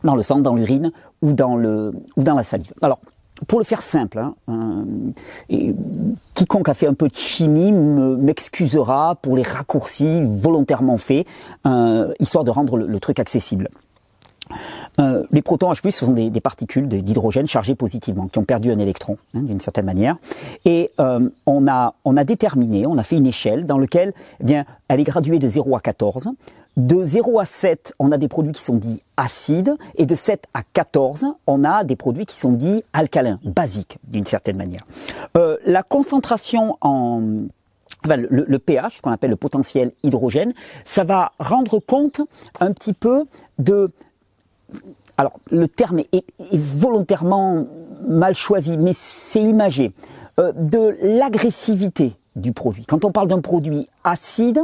dans 0.03 0.15
le 0.15 0.23
sang, 0.23 0.39
dans 0.39 0.55
l'urine 0.55 0.91
ou 1.21 1.31
dans 1.31 1.55
le 1.55 1.93
ou 2.17 2.23
dans 2.23 2.35
la 2.35 2.43
salive. 2.43 2.73
Alors 2.81 2.99
pour 3.47 3.59
le 3.59 3.65
faire 3.65 3.81
simple, 3.81 4.19
hein, 4.19 4.35
euh, 5.51 5.73
quiconque 6.33 6.69
a 6.69 6.73
fait 6.73 6.87
un 6.87 6.93
peu 6.93 7.07
de 7.07 7.15
chimie 7.15 7.71
m'excusera 7.71 9.15
pour 9.15 9.35
les 9.35 9.43
raccourcis 9.43 10.21
volontairement 10.23 10.97
faits, 10.97 11.25
euh, 11.65 12.13
histoire 12.19 12.43
de 12.43 12.51
rendre 12.51 12.77
le, 12.77 12.99
truc 12.99 13.19
accessible. 13.19 13.69
Euh, 14.99 15.23
les 15.31 15.41
protons 15.41 15.71
H+, 15.71 15.91
ce 15.91 16.05
sont 16.05 16.11
des, 16.11 16.29
particules 16.41 16.87
d'hydrogène 16.87 17.47
chargées 17.47 17.75
positivement, 17.75 18.27
qui 18.27 18.37
ont 18.37 18.45
perdu 18.45 18.71
un 18.71 18.79
électron, 18.79 19.17
hein, 19.33 19.41
d'une 19.41 19.59
certaine 19.59 19.85
manière. 19.85 20.17
Et 20.65 20.91
on, 20.97 21.67
a, 21.67 22.23
déterminé, 22.23 22.85
on 22.85 22.97
a 22.97 23.03
fait 23.03 23.17
une 23.17 23.27
échelle 23.27 23.65
dans 23.65 23.77
laquelle, 23.77 24.13
eh 24.47 24.61
elle 24.87 24.99
est 24.99 25.03
graduée 25.03 25.39
de 25.39 25.47
0 25.47 25.75
à 25.75 25.79
14. 25.79 26.29
De 26.75 27.05
0 27.05 27.39
à 27.39 27.45
7, 27.45 27.93
on 27.99 28.11
a 28.11 28.17
des 28.17 28.27
produits 28.27 28.51
qui 28.51 28.63
sont 28.63 28.75
dits 28.75 29.01
acides, 29.15 29.75
et 29.95 30.07
de 30.07 30.15
7 30.15 30.45
à 30.55 30.63
14, 30.63 31.25
on 31.45 31.63
a 31.63 31.83
des 31.83 31.95
produits 31.95 32.25
qui 32.25 32.35
sont 32.35 32.51
dits 32.51 32.83
alcalins, 32.93 33.39
basiques, 33.43 33.99
d'une 34.05 34.25
certaine 34.25 34.57
manière. 34.57 34.83
Euh, 35.37 35.57
la 35.65 35.83
concentration 35.83 36.75
en... 36.81 37.21
le, 38.05 38.57
pH, 38.57 39.01
qu'on 39.01 39.11
appelle 39.11 39.29
le 39.29 39.35
potentiel 39.35 39.91
hydrogène, 40.01 40.53
ça 40.83 41.03
va 41.03 41.33
rendre 41.37 41.79
compte 41.79 42.21
un 42.59 42.71
petit 42.71 42.93
peu 42.93 43.25
de... 43.59 43.91
Alors, 45.17 45.39
le 45.51 45.67
terme 45.67 45.99
est, 45.99 46.25
volontairement 46.53 47.67
mal 48.07 48.33
choisi, 48.33 48.79
mais 48.79 48.93
c'est 48.95 49.43
imagé. 49.43 49.93
Euh, 50.39 50.51
de 50.55 50.97
l'agressivité 51.03 52.15
du 52.35 52.51
produit. 52.51 52.85
Quand 52.85 53.05
on 53.05 53.11
parle 53.11 53.27
d'un 53.27 53.41
produit 53.41 53.87
acide, 54.03 54.61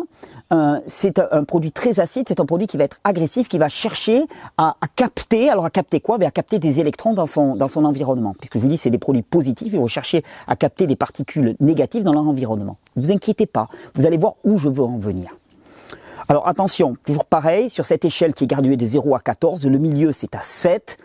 euh, 0.52 0.80
c'est 0.88 1.20
un, 1.20 1.44
produit 1.44 1.72
très 1.72 2.00
acide, 2.00 2.26
c'est 2.28 2.40
un 2.40 2.46
produit 2.46 2.66
qui 2.66 2.78
va 2.78 2.86
être 2.86 2.98
agressif, 3.04 3.48
qui 3.48 3.60
va 3.60 3.70
chercher 3.70 4.26
à, 4.58 4.76
capter, 4.96 5.50
alors 5.50 5.66
à 5.66 5.70
capter 5.70 6.00
quoi? 6.00 6.18
Ben 6.18 6.28
À 6.28 6.32
capter 6.32 6.58
des 6.58 6.80
électrons 6.80 7.14
dans 7.14 7.28
son, 7.28 7.56
dans 7.56 7.68
son 7.68 7.86
environnement. 7.86 8.34
Puisque 8.38 8.56
je 8.56 8.60
vous 8.60 8.68
dis, 8.68 8.78
c'est 8.78 8.90
des 8.90 8.98
produits 8.98 9.22
positifs, 9.22 9.72
ils 9.72 9.80
vont 9.80 9.88
chercher 9.88 10.24
à 10.48 10.56
capter 10.56 10.88
des 10.88 10.96
particules 10.96 11.56
négatives 11.60 12.04
dans 12.04 12.14
leur 12.14 12.28
environnement. 12.28 12.78
Ne 12.96 13.04
vous 13.04 13.12
inquiétez 13.12 13.46
pas, 13.46 13.70
vous 13.96 14.06
allez 14.06 14.18
voir 14.18 14.36
où 14.44 14.58
je 14.58 14.70
veux 14.70 14.84
en 14.84 14.98
venir. 14.98 15.36
Alors 16.28 16.48
attention, 16.48 16.96
toujours 17.06 17.26
pareil, 17.26 17.70
sur 17.70 17.86
cette 17.86 18.06
échelle 18.06 18.34
qui 18.34 18.44
est 18.44 18.48
graduée 18.48 18.78
de 18.78 18.86
0 18.86 19.16
à 19.16 19.20
14, 19.20 19.66
le 19.66 19.78
milieu 19.78 20.12
c'est 20.12 20.36
à 20.36 20.42
7, 20.42 20.98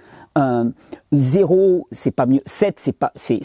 0, 1.20 1.87
c'est 1.93 2.11
pas 2.11 2.26
mieux. 2.26 2.43
7, 2.46 2.78
c'est 2.78 2.93
pas, 2.93 3.12
c'est, 3.14 3.40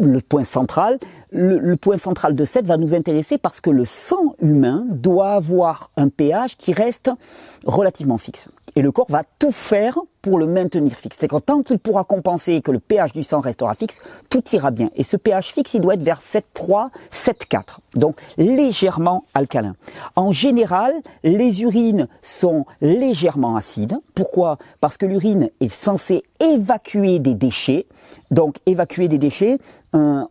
le 0.00 0.20
point 0.20 0.44
central. 0.44 0.98
Le, 1.30 1.58
le, 1.58 1.76
point 1.76 1.98
central 1.98 2.34
de 2.34 2.44
7 2.44 2.66
va 2.66 2.76
nous 2.76 2.94
intéresser 2.94 3.38
parce 3.38 3.60
que 3.60 3.70
le 3.70 3.84
sang 3.84 4.34
humain 4.40 4.84
doit 4.90 5.32
avoir 5.32 5.90
un 5.96 6.08
pH 6.08 6.56
qui 6.56 6.72
reste 6.72 7.10
relativement 7.64 8.18
fixe 8.18 8.48
et 8.76 8.82
le 8.82 8.92
corps 8.92 9.06
va 9.08 9.22
tout 9.38 9.52
faire 9.52 9.98
pour 10.22 10.38
le 10.38 10.46
maintenir 10.46 10.96
fixe. 10.96 11.16
C'est 11.20 11.28
que 11.28 11.38
tant 11.38 11.62
qu'il 11.62 11.78
pourra 11.78 12.04
compenser 12.04 12.60
que 12.60 12.70
le 12.70 12.78
pH 12.78 13.12
du 13.12 13.22
sang 13.22 13.40
restera 13.40 13.74
fixe, 13.74 14.00
tout 14.30 14.42
ira 14.52 14.70
bien. 14.70 14.88
Et 14.94 15.02
ce 15.02 15.16
pH 15.16 15.52
fixe, 15.52 15.74
il 15.74 15.80
doit 15.80 15.94
être 15.94 16.02
vers 16.02 16.20
7,3, 16.20 16.90
7,4. 17.12 17.78
Donc 17.94 18.16
légèrement 18.38 19.24
alcalin. 19.34 19.74
En 20.16 20.32
général, 20.32 20.94
les 21.24 21.62
urines 21.62 22.08
sont 22.22 22.66
légèrement 22.80 23.56
acides. 23.56 23.98
Pourquoi? 24.14 24.58
Parce 24.80 24.96
que 24.96 25.06
l'urine 25.06 25.50
est 25.60 25.72
censée 25.72 26.22
évacuer 26.62 27.18
des 27.18 27.34
déchets. 27.34 27.86
Donc 28.30 28.56
évacuer 28.66 29.08
des 29.08 29.18
déchets, 29.18 29.58
euh, 29.94 30.22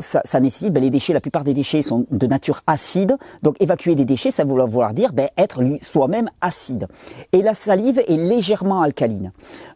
ça, 0.00 0.40
nécessite, 0.40 0.72
ben, 0.72 0.82
les 0.82 0.90
déchets, 0.90 1.12
la 1.12 1.20
plupart 1.20 1.44
des 1.44 1.54
déchets 1.54 1.82
sont 1.82 2.06
de 2.10 2.26
nature 2.26 2.60
acide. 2.66 3.16
Donc 3.42 3.56
évacuer 3.60 3.94
des 3.94 4.04
déchets, 4.04 4.30
ça 4.30 4.44
veut 4.44 4.50
vouloir 4.50 4.94
dire 4.94 5.12
ben, 5.12 5.28
être 5.36 5.62
soi-même 5.82 6.30
acide. 6.40 6.86
Et 7.32 7.42
la 7.42 7.54
salive 7.54 7.98
est 7.98 8.16
légèrement 8.16 8.80
alcaline. 8.80 9.32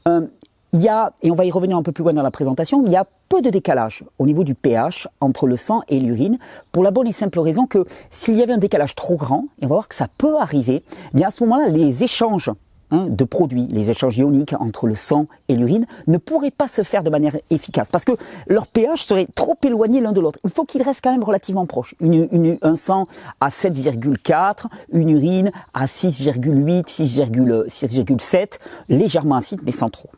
Euh, 0.06 0.26
il 0.72 0.82
y 0.82 0.88
a, 0.88 1.12
et 1.22 1.30
on 1.30 1.34
va 1.34 1.44
y 1.44 1.50
revenir 1.50 1.76
un 1.76 1.82
peu 1.82 1.92
plus 1.92 2.04
loin 2.04 2.12
dans 2.12 2.22
la 2.22 2.30
présentation, 2.30 2.82
il 2.84 2.92
y 2.92 2.96
a 2.96 3.06
peu 3.28 3.40
de 3.40 3.50
décalage 3.50 4.04
au 4.18 4.26
niveau 4.26 4.44
du 4.44 4.54
pH 4.54 5.08
entre 5.20 5.46
le 5.46 5.56
sang 5.56 5.80
et 5.88 5.98
l'urine, 5.98 6.38
pour 6.70 6.82
la 6.82 6.90
bonne 6.90 7.06
et 7.06 7.12
simple 7.12 7.40
raison 7.40 7.66
que 7.66 7.86
s'il 8.10 8.36
y 8.36 8.42
avait 8.42 8.52
un 8.52 8.58
décalage 8.58 8.94
trop 8.94 9.16
grand, 9.16 9.46
et 9.60 9.64
on 9.64 9.68
va 9.68 9.74
voir 9.76 9.88
que 9.88 9.94
ça 9.94 10.06
peut 10.18 10.36
arriver, 10.38 10.82
eh 11.14 11.16
bien 11.16 11.28
à 11.28 11.30
ce 11.30 11.42
moment-là, 11.44 11.68
les 11.68 12.04
échanges 12.04 12.50
Hein, 12.92 13.06
de 13.08 13.24
produits, 13.24 13.66
les 13.68 13.90
échanges 13.90 14.16
ioniques 14.16 14.54
entre 14.60 14.86
le 14.86 14.94
sang 14.94 15.26
et 15.48 15.56
l'urine, 15.56 15.86
ne 16.06 16.18
pourraient 16.18 16.52
pas 16.52 16.68
se 16.68 16.82
faire 16.82 17.02
de 17.02 17.10
manière 17.10 17.36
efficace 17.50 17.90
parce 17.90 18.04
que 18.04 18.12
leur 18.46 18.68
pH 18.68 19.06
serait 19.06 19.26
trop 19.34 19.56
éloigné 19.64 20.00
l'un 20.00 20.12
de 20.12 20.20
l'autre. 20.20 20.38
Il 20.44 20.50
faut 20.50 20.64
qu'ils 20.64 20.82
restent 20.82 21.00
quand 21.02 21.10
même 21.10 21.24
relativement 21.24 21.66
proches. 21.66 21.96
un 22.00 22.76
sang 22.76 23.08
à 23.40 23.48
7,4, 23.48 24.66
une 24.92 25.10
urine 25.10 25.50
à 25.74 25.86
6,8, 25.86 26.86
6,7, 26.86 28.58
légèrement 28.88 29.34
acide 29.34 29.62
mais 29.64 29.72
sans 29.72 29.88
trop. 29.88 30.10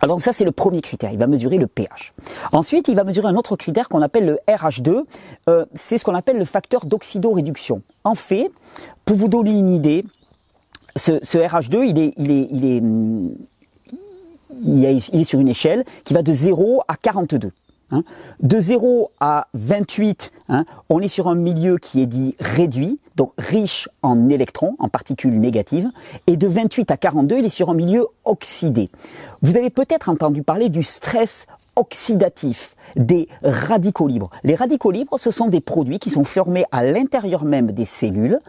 Alors 0.00 0.22
ça 0.22 0.32
c'est 0.32 0.44
le 0.44 0.52
premier 0.52 0.80
critère, 0.80 1.12
il 1.12 1.18
va 1.18 1.26
mesurer 1.26 1.58
le 1.58 1.66
pH. 1.66 2.14
Ensuite 2.52 2.88
il 2.88 2.96
va 2.96 3.04
mesurer 3.04 3.28
un 3.28 3.36
autre 3.36 3.54
critère 3.56 3.90
qu'on 3.90 4.00
appelle 4.00 4.24
le 4.24 4.38
RH2, 4.48 5.02
euh, 5.50 5.66
c'est 5.74 5.98
ce 5.98 6.06
qu'on 6.06 6.14
appelle 6.14 6.38
le 6.38 6.46
facteur 6.46 6.86
d'oxydoréduction. 6.86 7.82
En 8.04 8.14
fait, 8.14 8.50
pour 9.04 9.16
vous 9.16 9.28
donner 9.28 9.52
une 9.52 9.70
idée, 9.70 10.04
ce, 10.96 11.38
RH2, 11.38 11.84
il 11.86 11.98
est, 11.98 12.12
il 12.16 12.30
est, 12.30 12.48
il 12.52 12.64
est, 14.84 15.08
il 15.12 15.20
est 15.20 15.24
sur 15.24 15.40
une 15.40 15.48
échelle 15.48 15.84
qui 16.04 16.14
va 16.14 16.22
de 16.22 16.32
0 16.32 16.82
à 16.88 16.96
42. 16.96 17.52
Hein. 17.90 18.02
De 18.40 18.58
0 18.58 19.12
à 19.20 19.46
28, 19.54 20.32
hein, 20.48 20.64
on 20.88 21.00
est 21.00 21.08
sur 21.08 21.28
un 21.28 21.34
milieu 21.34 21.78
qui 21.78 22.02
est 22.02 22.06
dit 22.06 22.34
réduit, 22.40 22.98
donc 23.14 23.32
riche 23.38 23.88
en 24.02 24.28
électrons, 24.28 24.74
en 24.78 24.88
particules 24.88 25.38
négatives. 25.38 25.88
Et 26.26 26.36
de 26.36 26.48
28 26.48 26.90
à 26.90 26.96
42, 26.96 27.38
il 27.38 27.44
est 27.44 27.50
sur 27.50 27.70
un 27.70 27.74
milieu 27.74 28.06
oxydé. 28.24 28.90
Vous 29.42 29.56
avez 29.56 29.70
peut-être 29.70 30.08
entendu 30.08 30.42
parler 30.42 30.68
du 30.68 30.82
stress 30.82 31.46
oxydatif, 31.76 32.74
des 32.96 33.28
radicaux 33.42 34.08
libres. 34.08 34.30
Les 34.42 34.54
radicaux 34.54 34.90
libres, 34.90 35.18
ce 35.18 35.30
sont 35.30 35.46
des 35.46 35.60
produits 35.60 35.98
qui 35.98 36.10
sont 36.10 36.24
formés 36.24 36.64
à 36.72 36.84
l'intérieur 36.84 37.44
même 37.44 37.70
des 37.70 37.84
cellules, 37.84 38.40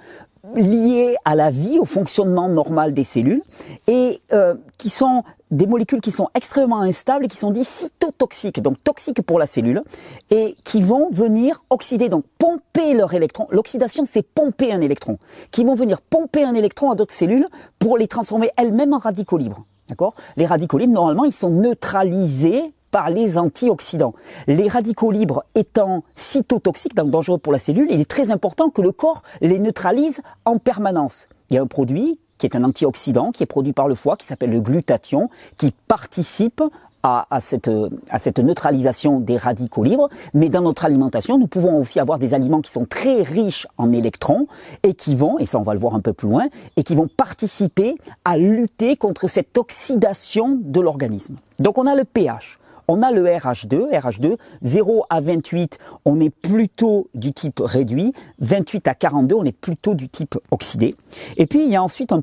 liés 0.55 1.15
à 1.25 1.35
la 1.35 1.49
vie, 1.49 1.79
au 1.79 1.85
fonctionnement 1.85 2.49
normal 2.49 2.93
des 2.93 3.03
cellules, 3.03 3.41
et 3.87 4.21
euh, 4.33 4.55
qui 4.77 4.89
sont 4.89 5.23
des 5.51 5.67
molécules 5.67 6.01
qui 6.01 6.11
sont 6.11 6.29
extrêmement 6.35 6.81
instables 6.81 7.25
et 7.25 7.27
qui 7.27 7.37
sont 7.37 7.51
dites 7.51 7.67
cytotoxiques, 7.67 8.61
donc 8.61 8.83
toxiques 8.83 9.21
pour 9.21 9.39
la 9.39 9.45
cellule, 9.45 9.81
et 10.29 10.55
qui 10.63 10.81
vont 10.81 11.09
venir 11.09 11.63
oxyder, 11.69 12.09
donc 12.09 12.25
pomper 12.37 12.93
leur 12.93 13.13
électron. 13.13 13.47
L'oxydation, 13.51 14.03
c'est 14.05 14.23
pomper 14.23 14.73
un 14.73 14.81
électron, 14.81 15.17
qui 15.51 15.63
vont 15.63 15.75
venir 15.75 16.01
pomper 16.01 16.43
un 16.43 16.53
électron 16.53 16.91
à 16.91 16.95
d'autres 16.95 17.13
cellules 17.13 17.47
pour 17.79 17.97
les 17.97 18.07
transformer 18.07 18.49
elles-mêmes 18.57 18.93
en 18.93 18.99
radicaux 18.99 19.37
libres. 19.37 19.65
D'accord? 19.89 20.15
Les 20.35 20.45
radicaux 20.45 20.77
libres, 20.77 20.93
normalement, 20.93 21.23
ils 21.23 21.33
sont 21.33 21.49
neutralisés 21.49 22.73
les 23.09 23.37
antioxydants. 23.37 24.13
Les 24.47 24.67
radicaux 24.67 25.11
libres 25.11 25.43
étant 25.55 26.03
cytotoxiques, 26.15 26.95
donc 26.95 27.09
dangereux 27.09 27.37
pour 27.37 27.53
la 27.53 27.59
cellule, 27.59 27.87
il 27.89 28.01
est 28.01 28.09
très 28.09 28.31
important 28.31 28.69
que 28.69 28.81
le 28.81 28.91
corps 28.91 29.23
les 29.41 29.59
neutralise 29.59 30.21
en 30.45 30.57
permanence. 30.57 31.27
Il 31.49 31.55
y 31.55 31.57
a 31.57 31.61
un 31.61 31.67
produit 31.67 32.19
qui 32.37 32.45
est 32.45 32.55
un 32.55 32.63
antioxydant, 32.63 33.31
qui 33.31 33.43
est 33.43 33.47
produit 33.47 33.73
par 33.73 33.87
le 33.87 33.95
foie, 33.95 34.15
qui 34.15 34.27
s'appelle 34.27 34.51
le 34.51 34.61
glutathion, 34.61 35.29
qui 35.57 35.73
participe 35.87 36.61
à, 37.03 37.39
cette, 37.39 37.71
à 38.09 38.19
cette 38.19 38.39
neutralisation 38.39 39.21
des 39.21 39.37
radicaux 39.37 39.83
libres. 39.83 40.09
Mais 40.33 40.49
dans 40.49 40.61
notre 40.61 40.83
alimentation, 40.85 41.37
nous 41.37 41.47
pouvons 41.47 41.79
aussi 41.79 41.99
avoir 41.99 42.19
des 42.19 42.33
aliments 42.33 42.61
qui 42.61 42.71
sont 42.71 42.85
très 42.85 43.21
riches 43.21 43.65
en 43.77 43.93
électrons 43.93 44.47
et 44.83 44.93
qui 44.93 45.15
vont, 45.15 45.39
et 45.39 45.45
ça 45.45 45.57
on 45.57 45.63
va 45.63 45.73
le 45.73 45.79
voir 45.79 45.95
un 45.95 46.01
peu 46.01 46.13
plus 46.13 46.27
loin, 46.27 46.47
et 46.75 46.83
qui 46.83 46.95
vont 46.95 47.07
participer 47.07 47.95
à 48.25 48.37
lutter 48.37 48.97
contre 48.97 49.29
cette 49.29 49.57
oxydation 49.57 50.59
de 50.61 50.81
l'organisme. 50.81 51.37
Donc 51.59 51.77
on 51.77 51.85
a 51.85 51.95
le 51.95 52.03
pH. 52.03 52.59
On 52.89 53.01
a 53.01 53.11
le 53.11 53.25
RH2, 53.25 53.91
RH2, 53.91 54.37
0 54.61 55.05
à 55.09 55.19
28, 55.19 55.77
on 56.05 56.21
est 56.21 56.29
plutôt 56.29 57.09
du 57.13 57.33
type 57.33 57.59
réduit, 57.59 58.13
28 58.39 58.87
à 58.87 58.95
42, 58.95 59.35
on 59.35 59.43
est 59.43 59.51
plutôt 59.51 59.93
du 59.93 60.07
type 60.07 60.35
oxydé. 60.51 60.95
Et 61.35 61.47
puis 61.47 61.63
il 61.63 61.69
y 61.69 61.75
a 61.75 61.83
ensuite 61.83 62.13
un, 62.13 62.21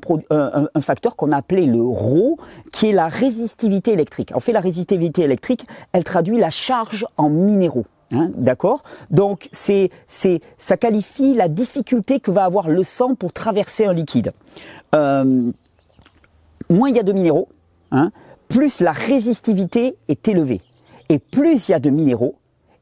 facteur 0.81 1.15
qu'on 1.15 1.31
a 1.31 1.37
appelé 1.37 1.67
le 1.67 1.83
Rho, 1.83 2.37
qui 2.71 2.89
est 2.89 2.93
la 2.93 3.07
résistivité 3.07 3.93
électrique. 3.93 4.31
En 4.33 4.39
fait, 4.39 4.53
la 4.53 4.59
résistivité 4.59 5.21
électrique, 5.21 5.67
elle 5.93 6.03
traduit 6.03 6.37
la 6.37 6.49
charge 6.49 7.05
en 7.17 7.29
minéraux. 7.29 7.85
Hein, 8.11 8.31
D'accord? 8.35 8.81
Donc 9.11 9.49
c'est 9.51 9.89
c'est 10.07 10.41
ça 10.57 10.77
qualifie 10.77 11.33
la 11.35 11.47
difficulté 11.47 12.19
que 12.19 12.31
va 12.31 12.43
avoir 12.43 12.69
le 12.69 12.83
sang 12.83 13.13
pour 13.13 13.33
traverser 13.33 13.85
un 13.85 13.93
liquide. 13.93 14.31
Euh, 14.95 15.51
moins 16.69 16.89
il 16.89 16.95
y 16.95 16.99
a 16.99 17.03
de 17.03 17.11
minéraux, 17.11 17.49
hein, 17.91 18.11
plus 18.47 18.79
la 18.81 18.91
résistivité 18.91 19.95
est 20.07 20.27
élevée. 20.27 20.61
Et 21.09 21.19
plus 21.19 21.67
il 21.67 21.71
y 21.71 21.75
a 21.75 21.79
de 21.79 21.89
minéraux, 21.89 22.35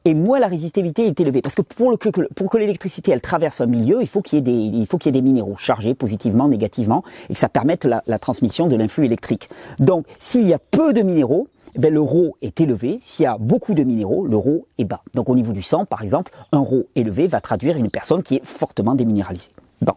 et 0.04 0.14
moins 0.14 0.38
la 0.38 0.48
résistivité 0.48 1.06
est 1.06 1.18
élevée. 1.18 1.42
Parce 1.42 1.54
que 1.54 1.62
pour, 1.62 1.98
que 1.98 2.58
l'électricité 2.58 3.12
elle 3.12 3.20
traverse 3.20 3.60
un 3.60 3.66
milieu, 3.66 3.98
il 4.00 4.06
faut 4.06 4.22
qu'il 4.22 4.36
y 4.36 4.40
ait 4.40 5.12
des, 5.12 5.22
minéraux 5.22 5.56
chargés 5.56 5.94
positivement, 5.94 6.48
négativement, 6.48 7.02
et 7.30 7.34
que 7.34 7.38
ça 7.38 7.48
permette 7.48 7.84
la, 7.84 8.18
transmission 8.18 8.66
de 8.66 8.76
l'influx 8.76 9.04
électrique. 9.04 9.48
Donc, 9.78 10.06
s'il 10.18 10.46
y 10.46 10.54
a 10.54 10.58
peu 10.58 10.92
de 10.92 11.02
minéraux, 11.02 11.48
eh 11.76 11.80
ben, 11.80 11.92
le 11.92 12.00
rho 12.00 12.36
est 12.40 12.60
élevé. 12.60 12.98
S'il 13.00 13.24
y 13.24 13.26
a 13.26 13.36
beaucoup 13.38 13.74
de 13.74 13.82
minéraux, 13.82 14.26
le 14.26 14.36
rho 14.36 14.66
est 14.78 14.84
bas. 14.84 15.02
Donc, 15.14 15.28
au 15.28 15.34
niveau 15.34 15.52
du 15.52 15.62
sang, 15.62 15.84
par 15.84 16.02
exemple, 16.02 16.32
un 16.52 16.60
rho 16.60 16.84
élevé 16.94 17.26
va 17.26 17.40
traduire 17.40 17.76
une 17.76 17.90
personne 17.90 18.22
qui 18.22 18.36
est 18.36 18.44
fortement 18.44 18.94
déminéralisée. 18.94 19.50
Bon. 19.82 19.94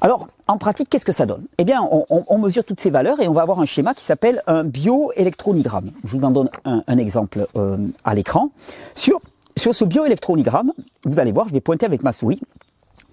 Alors, 0.00 0.28
en 0.46 0.58
pratique, 0.58 0.88
qu'est-ce 0.88 1.04
que 1.04 1.12
ça 1.12 1.26
donne? 1.26 1.44
Eh 1.58 1.64
bien, 1.64 1.80
on, 1.90 2.38
mesure 2.38 2.64
toutes 2.64 2.80
ces 2.80 2.90
valeurs 2.90 3.20
et 3.20 3.28
on 3.28 3.32
va 3.32 3.42
avoir 3.42 3.60
un 3.60 3.64
schéma 3.64 3.94
qui 3.94 4.04
s'appelle 4.04 4.42
un 4.46 4.64
bioélectronigramme. 4.64 5.90
Je 6.04 6.16
vous 6.16 6.24
en 6.24 6.30
donne 6.30 6.50
un, 6.64 6.98
exemple 6.98 7.46
euh, 7.56 7.78
à 8.04 8.14
l'écran. 8.14 8.50
Sur, 8.94 9.20
sur 9.56 9.74
ce 9.74 9.84
bioélectronigramme, 9.84 10.72
vous 11.04 11.18
allez 11.18 11.32
voir, 11.32 11.48
je 11.48 11.54
vais 11.54 11.60
pointer 11.60 11.86
avec 11.86 12.02
ma 12.02 12.12
souris, 12.12 12.40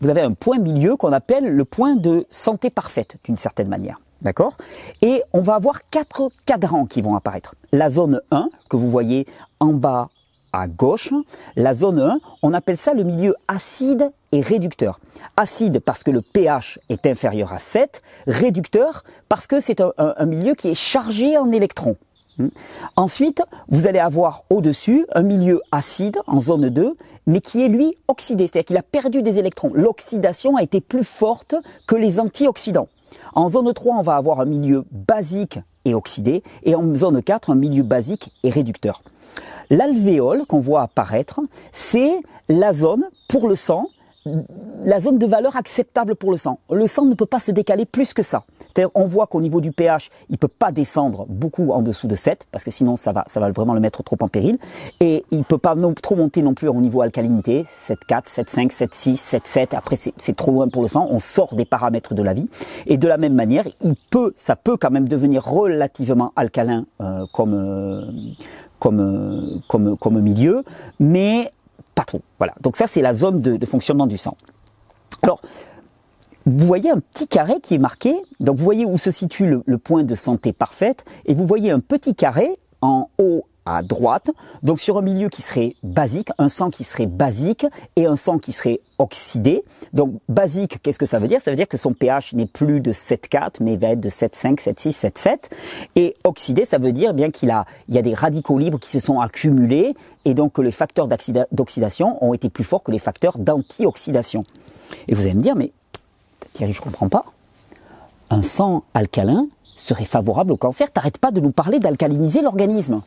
vous 0.01 0.09
avez 0.09 0.21
un 0.21 0.33
point 0.33 0.59
milieu 0.59 0.97
qu'on 0.97 1.13
appelle 1.13 1.55
le 1.55 1.65
point 1.65 1.95
de 1.95 2.25
santé 2.29 2.69
parfaite, 2.69 3.15
d'une 3.23 3.37
certaine 3.37 3.69
manière. 3.69 3.99
D'accord? 4.21 4.57
Et 5.01 5.21
on 5.33 5.41
va 5.41 5.55
avoir 5.55 5.85
quatre 5.87 6.29
cadrans 6.45 6.85
qui 6.85 7.01
vont 7.01 7.15
apparaître. 7.15 7.55
La 7.71 7.89
zone 7.89 8.21
1, 8.31 8.49
que 8.69 8.77
vous 8.77 8.89
voyez 8.89 9.25
en 9.59 9.73
bas 9.73 10.09
à 10.53 10.67
gauche. 10.67 11.09
La 11.55 11.73
zone 11.73 11.99
1, 11.99 12.19
on 12.43 12.53
appelle 12.53 12.77
ça 12.77 12.93
le 12.93 13.03
milieu 13.03 13.35
acide 13.47 14.09
et 14.31 14.39
réducteur. 14.39 14.99
Acide 15.35 15.79
parce 15.79 16.03
que 16.03 16.11
le 16.11 16.21
pH 16.21 16.79
est 16.89 17.05
inférieur 17.05 17.51
à 17.51 17.57
7, 17.57 18.01
réducteur 18.27 19.03
parce 19.27 19.47
que 19.47 19.59
c'est 19.59 19.81
un, 19.81 20.25
milieu 20.25 20.53
qui 20.53 20.69
est 20.69 20.75
chargé 20.75 21.37
en 21.37 21.51
électrons. 21.51 21.97
Hmm. 22.37 22.47
Ensuite, 22.95 23.43
vous 23.67 23.87
allez 23.87 23.99
avoir 23.99 24.43
au-dessus 24.49 25.05
un 25.13 25.23
milieu 25.23 25.61
acide 25.71 26.17
en 26.27 26.41
zone 26.41 26.69
2, 26.69 26.95
mais 27.27 27.41
qui 27.41 27.63
est 27.63 27.67
lui 27.67 27.95
oxydé, 28.07 28.47
c'est-à-dire 28.47 28.65
qu'il 28.65 28.77
a 28.77 28.83
perdu 28.83 29.21
des 29.21 29.39
électrons. 29.39 29.71
L'oxydation 29.73 30.55
a 30.55 30.63
été 30.63 30.81
plus 30.81 31.03
forte 31.03 31.55
que 31.87 31.95
les 31.95 32.19
antioxydants. 32.19 32.87
En 33.35 33.49
zone 33.49 33.71
3, 33.73 33.97
on 33.97 34.01
va 34.01 34.15
avoir 34.15 34.39
un 34.39 34.45
milieu 34.45 34.83
basique 34.91 35.59
et 35.85 35.93
oxydé, 35.93 36.43
et 36.63 36.75
en 36.75 36.95
zone 36.95 37.21
4, 37.21 37.51
un 37.51 37.55
milieu 37.55 37.83
basique 37.83 38.31
et 38.43 38.49
réducteur. 38.49 39.01
L'alvéole 39.73 40.45
qu'on 40.45 40.59
voit 40.59 40.83
apparaître, 40.83 41.41
c'est 41.71 42.21
la 42.47 42.73
zone 42.73 43.05
pour 43.27 43.47
le 43.47 43.55
sang, 43.55 43.87
la 44.85 45.01
zone 45.01 45.17
de 45.17 45.25
valeur 45.25 45.55
acceptable 45.55 46.15
pour 46.15 46.29
le 46.29 46.37
sang. 46.37 46.59
Le 46.71 46.85
sang 46.85 47.05
ne 47.05 47.15
peut 47.15 47.25
pas 47.25 47.39
se 47.39 47.49
décaler 47.49 47.85
plus 47.85 48.13
que 48.13 48.21
ça. 48.21 48.43
On 48.93 49.05
voit 49.05 49.27
qu'au 49.27 49.41
niveau 49.41 49.61
du 49.61 49.71
pH, 49.71 50.09
il 50.29 50.37
peut 50.37 50.47
pas 50.47 50.71
descendre 50.71 51.25
beaucoup 51.27 51.71
en 51.71 51.81
dessous 51.81 52.07
de 52.07 52.15
7, 52.15 52.47
parce 52.51 52.63
que 52.63 52.71
sinon 52.71 52.95
ça 52.95 53.11
va, 53.11 53.23
ça 53.27 53.39
va 53.39 53.51
vraiment 53.51 53.73
le 53.73 53.79
mettre 53.79 54.03
trop 54.03 54.17
en 54.19 54.27
péril. 54.27 54.57
Et 54.99 55.25
il 55.31 55.43
peut 55.43 55.57
pas 55.57 55.75
trop 56.01 56.15
monter 56.15 56.43
non 56.43 56.53
plus 56.53 56.67
au 56.67 56.73
niveau 56.75 57.01
alcalinité, 57.01 57.63
7,4, 57.63 58.25
7,5, 58.27 58.71
7,6, 58.71 59.39
7,7. 59.39 59.75
Après, 59.75 59.95
c'est 59.95 60.35
trop 60.35 60.51
loin 60.51 60.67
pour 60.69 60.83
le 60.83 60.87
sang. 60.87 61.07
On 61.09 61.19
sort 61.19 61.55
des 61.55 61.65
paramètres 61.65 62.13
de 62.13 62.23
la 62.23 62.33
vie. 62.33 62.47
Et 62.85 62.97
de 62.97 63.07
la 63.07 63.17
même 63.17 63.33
manière, 63.33 63.65
il 63.83 63.95
peut, 64.11 64.33
ça 64.37 64.55
peut 64.55 64.77
quand 64.77 64.91
même 64.91 65.07
devenir 65.07 65.43
relativement 65.43 66.31
alcalin, 66.35 66.85
euh, 67.01 67.25
comme, 67.31 67.53
euh, 67.53 68.05
comme, 68.83 69.61
comme, 69.69 69.97
comme 69.97 70.19
milieu, 70.19 70.65
mais 70.99 71.53
pas 71.95 72.03
trop. 72.03 72.21
Voilà. 72.37 72.53
Donc 72.59 72.75
ça, 72.75 72.85
c'est 72.85 73.01
la 73.01 73.13
zone 73.13 73.39
de, 73.39 73.65
fonctionnement 73.65 74.07
du 74.07 74.17
sang. 74.17 74.35
Alors, 75.21 75.39
vous 76.45 76.67
voyez 76.67 76.89
un 76.89 76.99
petit 76.99 77.29
carré 77.29 77.61
qui 77.61 77.75
est 77.75 77.77
marqué. 77.77 78.13
Donc 78.41 78.57
vous 78.57 78.63
voyez 78.63 78.83
où 78.83 78.97
se 78.97 79.09
situe 79.09 79.45
le, 79.45 79.63
le 79.65 79.77
point 79.77 80.03
de 80.03 80.15
santé 80.15 80.51
parfaite, 80.51 81.05
et 81.25 81.33
vous 81.33 81.47
voyez 81.47 81.71
un 81.71 81.79
petit 81.79 82.13
carré 82.13 82.57
en 82.81 83.09
haut 83.17 83.45
à 83.65 83.81
droite, 83.81 84.29
donc 84.61 84.79
sur 84.79 84.97
un 84.97 85.01
milieu 85.01 85.29
qui 85.29 85.41
serait 85.41 85.75
basique, 85.83 86.29
un 86.37 86.49
sang 86.49 86.69
qui 86.69 86.83
serait 86.83 87.05
basique 87.05 87.65
et 87.95 88.05
un 88.05 88.15
sang 88.15 88.37
qui 88.37 88.51
serait 88.51 88.81
oxydé. 88.97 89.63
Donc 89.93 90.15
basique, 90.29 90.81
qu'est-ce 90.81 90.99
que 90.99 91.05
ça 91.05 91.19
veut 91.19 91.27
dire? 91.27 91.41
Ça 91.41 91.51
veut 91.51 91.57
dire 91.57 91.67
que 91.67 91.77
son 91.77 91.93
pH 91.93 92.33
n'est 92.33 92.45
plus 92.45 92.79
de 92.79 92.91
7,4 92.91 93.55
mais 93.61 93.77
va 93.77 93.89
être 93.89 93.99
de 93.99 94.09
7,5, 94.09 94.61
7,6, 94.61 94.91
7,7. 94.91 95.37
Et 95.95 96.15
oxydé, 96.23 96.65
ça 96.65 96.77
veut 96.77 96.93
dire 96.93 97.13
bien 97.13 97.31
qu'il 97.31 97.51
a, 97.51 97.65
il 97.89 97.95
y 97.95 97.97
a 97.97 98.01
des 98.01 98.13
radicaux 98.13 98.57
libres 98.57 98.79
qui 98.79 98.89
se 98.89 98.99
sont 98.99 99.19
accumulés 99.19 99.95
et 100.25 100.33
donc 100.33 100.53
que 100.53 100.61
les 100.61 100.71
facteurs 100.71 101.07
d'oxydation 101.51 102.23
ont 102.23 102.33
été 102.33 102.49
plus 102.49 102.63
forts 102.63 102.83
que 102.83 102.91
les 102.91 102.99
facteurs 102.99 103.37
d'antioxydation. 103.37 104.43
Et 105.07 105.15
vous 105.15 105.21
allez 105.21 105.33
me 105.33 105.41
dire, 105.41 105.55
mais 105.55 105.71
Thierry, 106.53 106.73
je 106.73 106.81
comprends 106.81 107.09
pas. 107.09 107.25
Un 108.29 108.43
sang 108.43 108.83
alcalin 108.93 109.47
serait 109.75 110.05
favorable 110.05 110.51
au 110.51 110.57
cancer? 110.57 110.91
T'arrêtes 110.91 111.17
pas 111.17 111.31
de 111.31 111.41
nous 111.41 111.51
parler 111.51 111.79
d'alcaliniser 111.79 112.41
l'organisme 112.41 113.01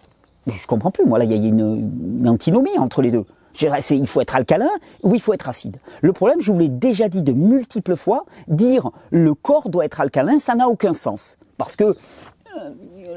je 0.47 0.67
comprends 0.67 0.91
plus. 0.91 1.05
Moi, 1.05 1.19
là, 1.19 1.25
il 1.25 1.33
y 1.33 1.35
a 1.35 1.37
une, 1.37 2.29
antinomie 2.29 2.79
entre 2.79 3.03
les 3.03 3.11
deux. 3.11 3.25
Il 3.61 4.07
faut 4.07 4.21
être 4.21 4.37
alcalin 4.37 4.69
ou 5.03 5.15
il 5.15 5.21
faut 5.21 5.33
être 5.33 5.49
acide. 5.49 5.79
Le 6.03 6.13
problème, 6.13 6.43
je 6.43 6.53
vous 6.53 6.59
l'ai 6.59 6.69
déjà 6.69 7.09
dit 7.09 7.23
de 7.23 7.33
multiples 7.33 7.97
fois, 7.97 8.27
dire 8.49 8.91
le 9.11 9.33
corps 9.33 9.71
doit 9.71 9.87
être 9.87 10.01
alcalin, 10.01 10.39
ça 10.39 10.55
n'a 10.55 10.69
aucun 10.69 10.93
sens. 10.93 11.39
Parce 11.57 11.75
que 11.75 11.85
euh, 11.85 11.95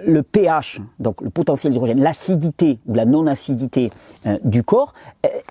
le 0.05 0.23
pH, 0.23 0.79
donc 0.99 1.21
le 1.21 1.29
potentiel 1.29 1.73
d'hydrogène, 1.73 1.99
l'acidité 1.99 2.79
ou 2.87 2.93
la 2.93 3.03
non-acidité 3.03 3.91
euh, 4.25 4.37
du 4.45 4.63
corps, 4.63 4.93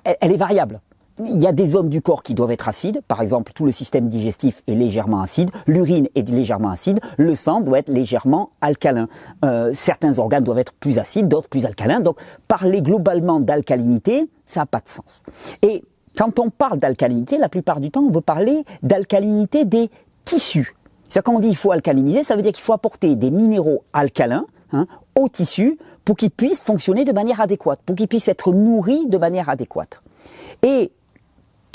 elle, 0.05 0.33
est 0.33 0.37
variable 0.37 0.81
il 1.25 1.43
y 1.43 1.47
a 1.47 1.53
des 1.53 1.67
zones 1.67 1.89
du 1.89 2.01
corps 2.01 2.23
qui 2.23 2.35
doivent 2.35 2.51
être 2.51 2.69
acides. 2.69 3.01
Par 3.09 3.21
exemple, 3.23 3.53
tout 3.55 3.65
le 3.65 3.73
système 3.73 4.09
digestif 4.09 4.63
est 4.67 4.75
légèrement 4.75 5.21
acide, 5.21 5.51
l'urine 5.67 6.09
est 6.15 6.29
légèrement 6.29 6.71
acide, 6.71 7.01
le 7.17 7.35
sang 7.35 7.61
doit 7.61 7.81
être 7.81 7.89
légèrement 7.89 8.51
alcalin. 8.61 9.09
Euh, 9.45 9.73
certains 9.75 10.19
organes 10.19 10.45
doivent 10.45 10.59
être 10.59 10.73
plus 10.75 10.99
acides, 10.99 11.29
d'autres 11.29 11.49
plus 11.49 11.67
alcalins. 11.67 12.01
Donc, 12.01 12.17
parler 12.47 12.83
globalement 12.83 13.41
d'alcalinité, 13.41 14.29
ça 14.45 14.61
n'a 14.61 14.67
pas 14.67 14.81
de 14.81 14.89
sens. 14.89 15.23
Et 15.63 15.85
quand 16.17 16.39
on 16.39 16.51
parle 16.51 16.79
d'alcalinité, 16.79 17.39
la 17.39 17.49
plupart 17.49 17.81
du 17.81 17.91
temps, 17.91 18.03
on 18.03 18.11
veut 18.11 18.21
parler 18.21 18.65
d'alcalinité 18.83 19.65
des 19.65 19.91
tissus. 20.25 20.75
C'est 21.09 21.23
quand 21.23 21.35
on 21.35 21.41
dit 21.41 21.49
qu'il 21.49 21.57
faut 21.57 21.73
alcaliniser, 21.73 22.23
ça 22.23 22.37
veut 22.37 22.43
dire 22.43 22.53
qu'il 22.53 22.63
faut 22.63 22.73
apporter 22.73 23.17
des 23.17 23.31
minéraux 23.31 23.85
alcalins 23.93 24.47
hein, 24.73 24.87
aux 25.15 25.29
tissus 25.29 25.79
pour 26.05 26.17
qu'il 26.17 26.31
puisse 26.31 26.61
fonctionner 26.61 27.05
de 27.05 27.13
manière 27.13 27.41
adéquate, 27.41 27.81
pour 27.85 27.97
qu'il 27.97 28.09
puisse 28.09 28.29
être 28.29 28.53
nourri 28.53 29.07
de 29.07 29.19
manière 29.19 29.49
adéquate. 29.49 30.01
Et 30.63 30.91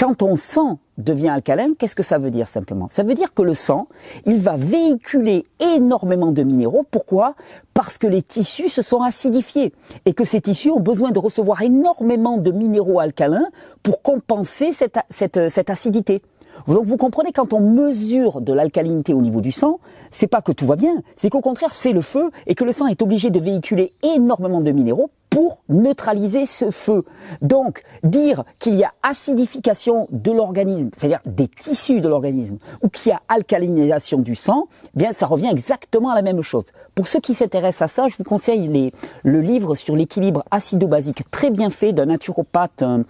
quand 0.04 0.16
ton 0.16 0.36
sang 0.36 0.80
devient 0.98 1.30
alcalin, 1.30 1.76
qu'est-ce 1.80 1.96
que 1.96 2.04
ça 2.04 2.18
veut 2.18 2.30
dire 2.30 2.46
simplement? 2.46 2.90
Ça 2.92 3.04
veut 3.04 3.14
dire 3.14 3.34
que 3.34 3.42
le 3.42 3.54
sang, 3.54 3.88
il 4.26 4.42
va 4.42 4.58
véhiculer 4.58 5.46
énormément 5.62 6.34
de 6.34 6.44
minéraux. 6.44 6.86
Pourquoi? 6.92 7.36
Parce 7.74 7.98
que 7.98 8.06
les 8.06 8.22
tissus 8.22 8.68
se 8.68 8.82
sont 8.82 9.02
acidifiés 9.02 9.72
et 10.06 10.14
que 10.14 10.26
ces 10.26 10.42
tissus 10.42 10.72
ont 10.72 10.82
besoin 10.82 11.12
de 11.12 11.20
recevoir 11.20 11.62
énormément 11.62 12.36
de 12.36 12.52
minéraux 12.52 13.00
alcalins 13.00 13.48
pour 13.82 14.02
compenser 14.02 14.74
cette, 14.74 15.70
acidité. 15.70 16.22
Donc 16.68 16.86
vous 16.86 16.98
comprenez, 16.98 17.32
quand 17.32 17.54
on 17.54 17.60
mesure 17.60 18.42
de 18.42 18.54
l'alcalinité 18.54 19.14
au 19.14 19.22
niveau 19.22 19.42
du 19.42 19.52
sang, 19.52 19.80
c'est 20.12 20.28
pas 20.28 20.42
que 20.42 20.52
tout 20.52 20.66
va 20.66 20.76
bien, 20.76 21.02
c'est 21.16 21.30
qu'au 21.30 21.42
contraire 21.42 21.74
c'est 21.74 21.92
le 21.92 22.02
feu 22.02 22.30
et 22.48 22.56
que 22.56 22.64
le 22.64 22.72
sang 22.72 22.88
est 22.88 23.02
obligé 23.02 23.30
de 23.30 23.40
véhiculer 23.40 23.94
énormément 24.04 24.62
de 24.62 24.72
minéraux 24.72 25.10
pour 25.34 25.64
neutraliser 25.68 26.46
ce 26.46 26.70
feu. 26.70 27.06
Donc, 27.42 27.82
dire 28.04 28.44
qu'il 28.60 28.76
y 28.76 28.84
a 28.84 28.94
acidification 29.02 30.08
de 30.12 30.32
l'organisme, 30.32 30.92
c'est-à-dire 30.96 31.22
des 31.26 31.48
tissus 31.48 32.02
de 32.02 32.08
l'organisme, 32.08 32.60
ou 32.84 32.90
qu'il 32.90 33.10
y 33.10 33.16
a 33.16 33.22
alcalinisation 33.30 34.20
du 34.20 34.36
sang, 34.36 34.68
eh 34.84 34.90
bien, 35.00 35.12
ça 35.12 35.26
revient 35.26 35.50
exactement 35.50 36.12
à 36.12 36.16
la 36.16 36.22
même 36.22 36.44
chose. 36.44 36.66
Pour 36.94 37.08
ceux 37.08 37.20
qui 37.20 37.34
s'intéressent 37.34 37.82
à 37.82 37.88
ça, 37.88 38.08
je 38.10 38.18
vous 38.18 38.24
conseille 38.24 38.68
les, 38.68 38.94
le 39.24 39.42
livre 39.42 39.74
sur 39.74 39.96
l'équilibre 39.96 40.44
acido-basique, 40.52 41.24
très 41.32 41.50
bien 41.50 41.72
fait 41.72 41.94
d'un 41.94 42.06
naturopathe, 42.06 42.84
euh, 42.84 43.04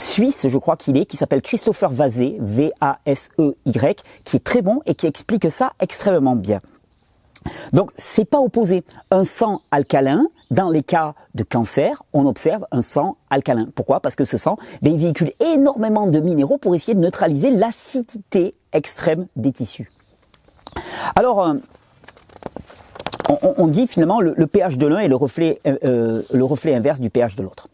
suisse, 0.00 0.48
je 0.48 0.58
crois 0.58 0.76
qu'il 0.76 0.96
est, 0.96 1.04
qui 1.04 1.16
s'appelle 1.16 1.42
Christopher 1.42 1.90
Vazé, 1.90 2.36
V-A-S-E-Y, 2.40 4.02
qui 4.24 4.36
est 4.36 4.44
très 4.44 4.62
bon 4.62 4.80
et 4.86 4.94
qui 4.94 5.06
explique 5.06 5.50
ça 5.50 5.72
extrêmement 5.80 6.36
bien. 6.36 6.60
Donc, 7.72 7.90
c'est 7.96 8.24
pas 8.24 8.38
opposé. 8.38 8.84
Un 9.10 9.24
sang 9.24 9.62
alcalin, 9.70 10.26
dans 10.50 10.68
les 10.68 10.82
cas 10.82 11.14
de 11.34 11.42
cancer, 11.42 12.02
on 12.12 12.26
observe 12.26 12.66
un 12.70 12.82
sang 12.82 13.16
alcalin. 13.30 13.68
Pourquoi? 13.74 14.00
Parce 14.00 14.14
que 14.14 14.24
ce 14.24 14.36
sang, 14.36 14.56
ben, 14.82 14.92
il 14.92 15.00
véhicule 15.00 15.32
énormément 15.40 16.06
de 16.06 16.20
minéraux 16.20 16.58
pour 16.58 16.74
essayer 16.74 16.94
de 16.94 17.00
neutraliser 17.00 17.50
l'acidité 17.50 18.54
extrême 18.72 19.26
des 19.36 19.52
tissus. 19.52 19.90
Alors, 21.16 21.42
euh, 21.42 21.54
on, 23.56 23.66
dit 23.68 23.86
finalement 23.86 24.20
le, 24.20 24.46
pH 24.46 24.76
de 24.76 24.86
l'un 24.86 24.98
est 24.98 25.08
le 25.08 25.16
reflet, 25.16 25.60
euh, 25.66 25.76
euh, 25.84 26.22
le 26.32 26.44
reflet 26.44 26.74
inverse 26.74 27.00
du 27.00 27.10
pH 27.10 27.36
de 27.36 27.42
l'autre. 27.42 27.68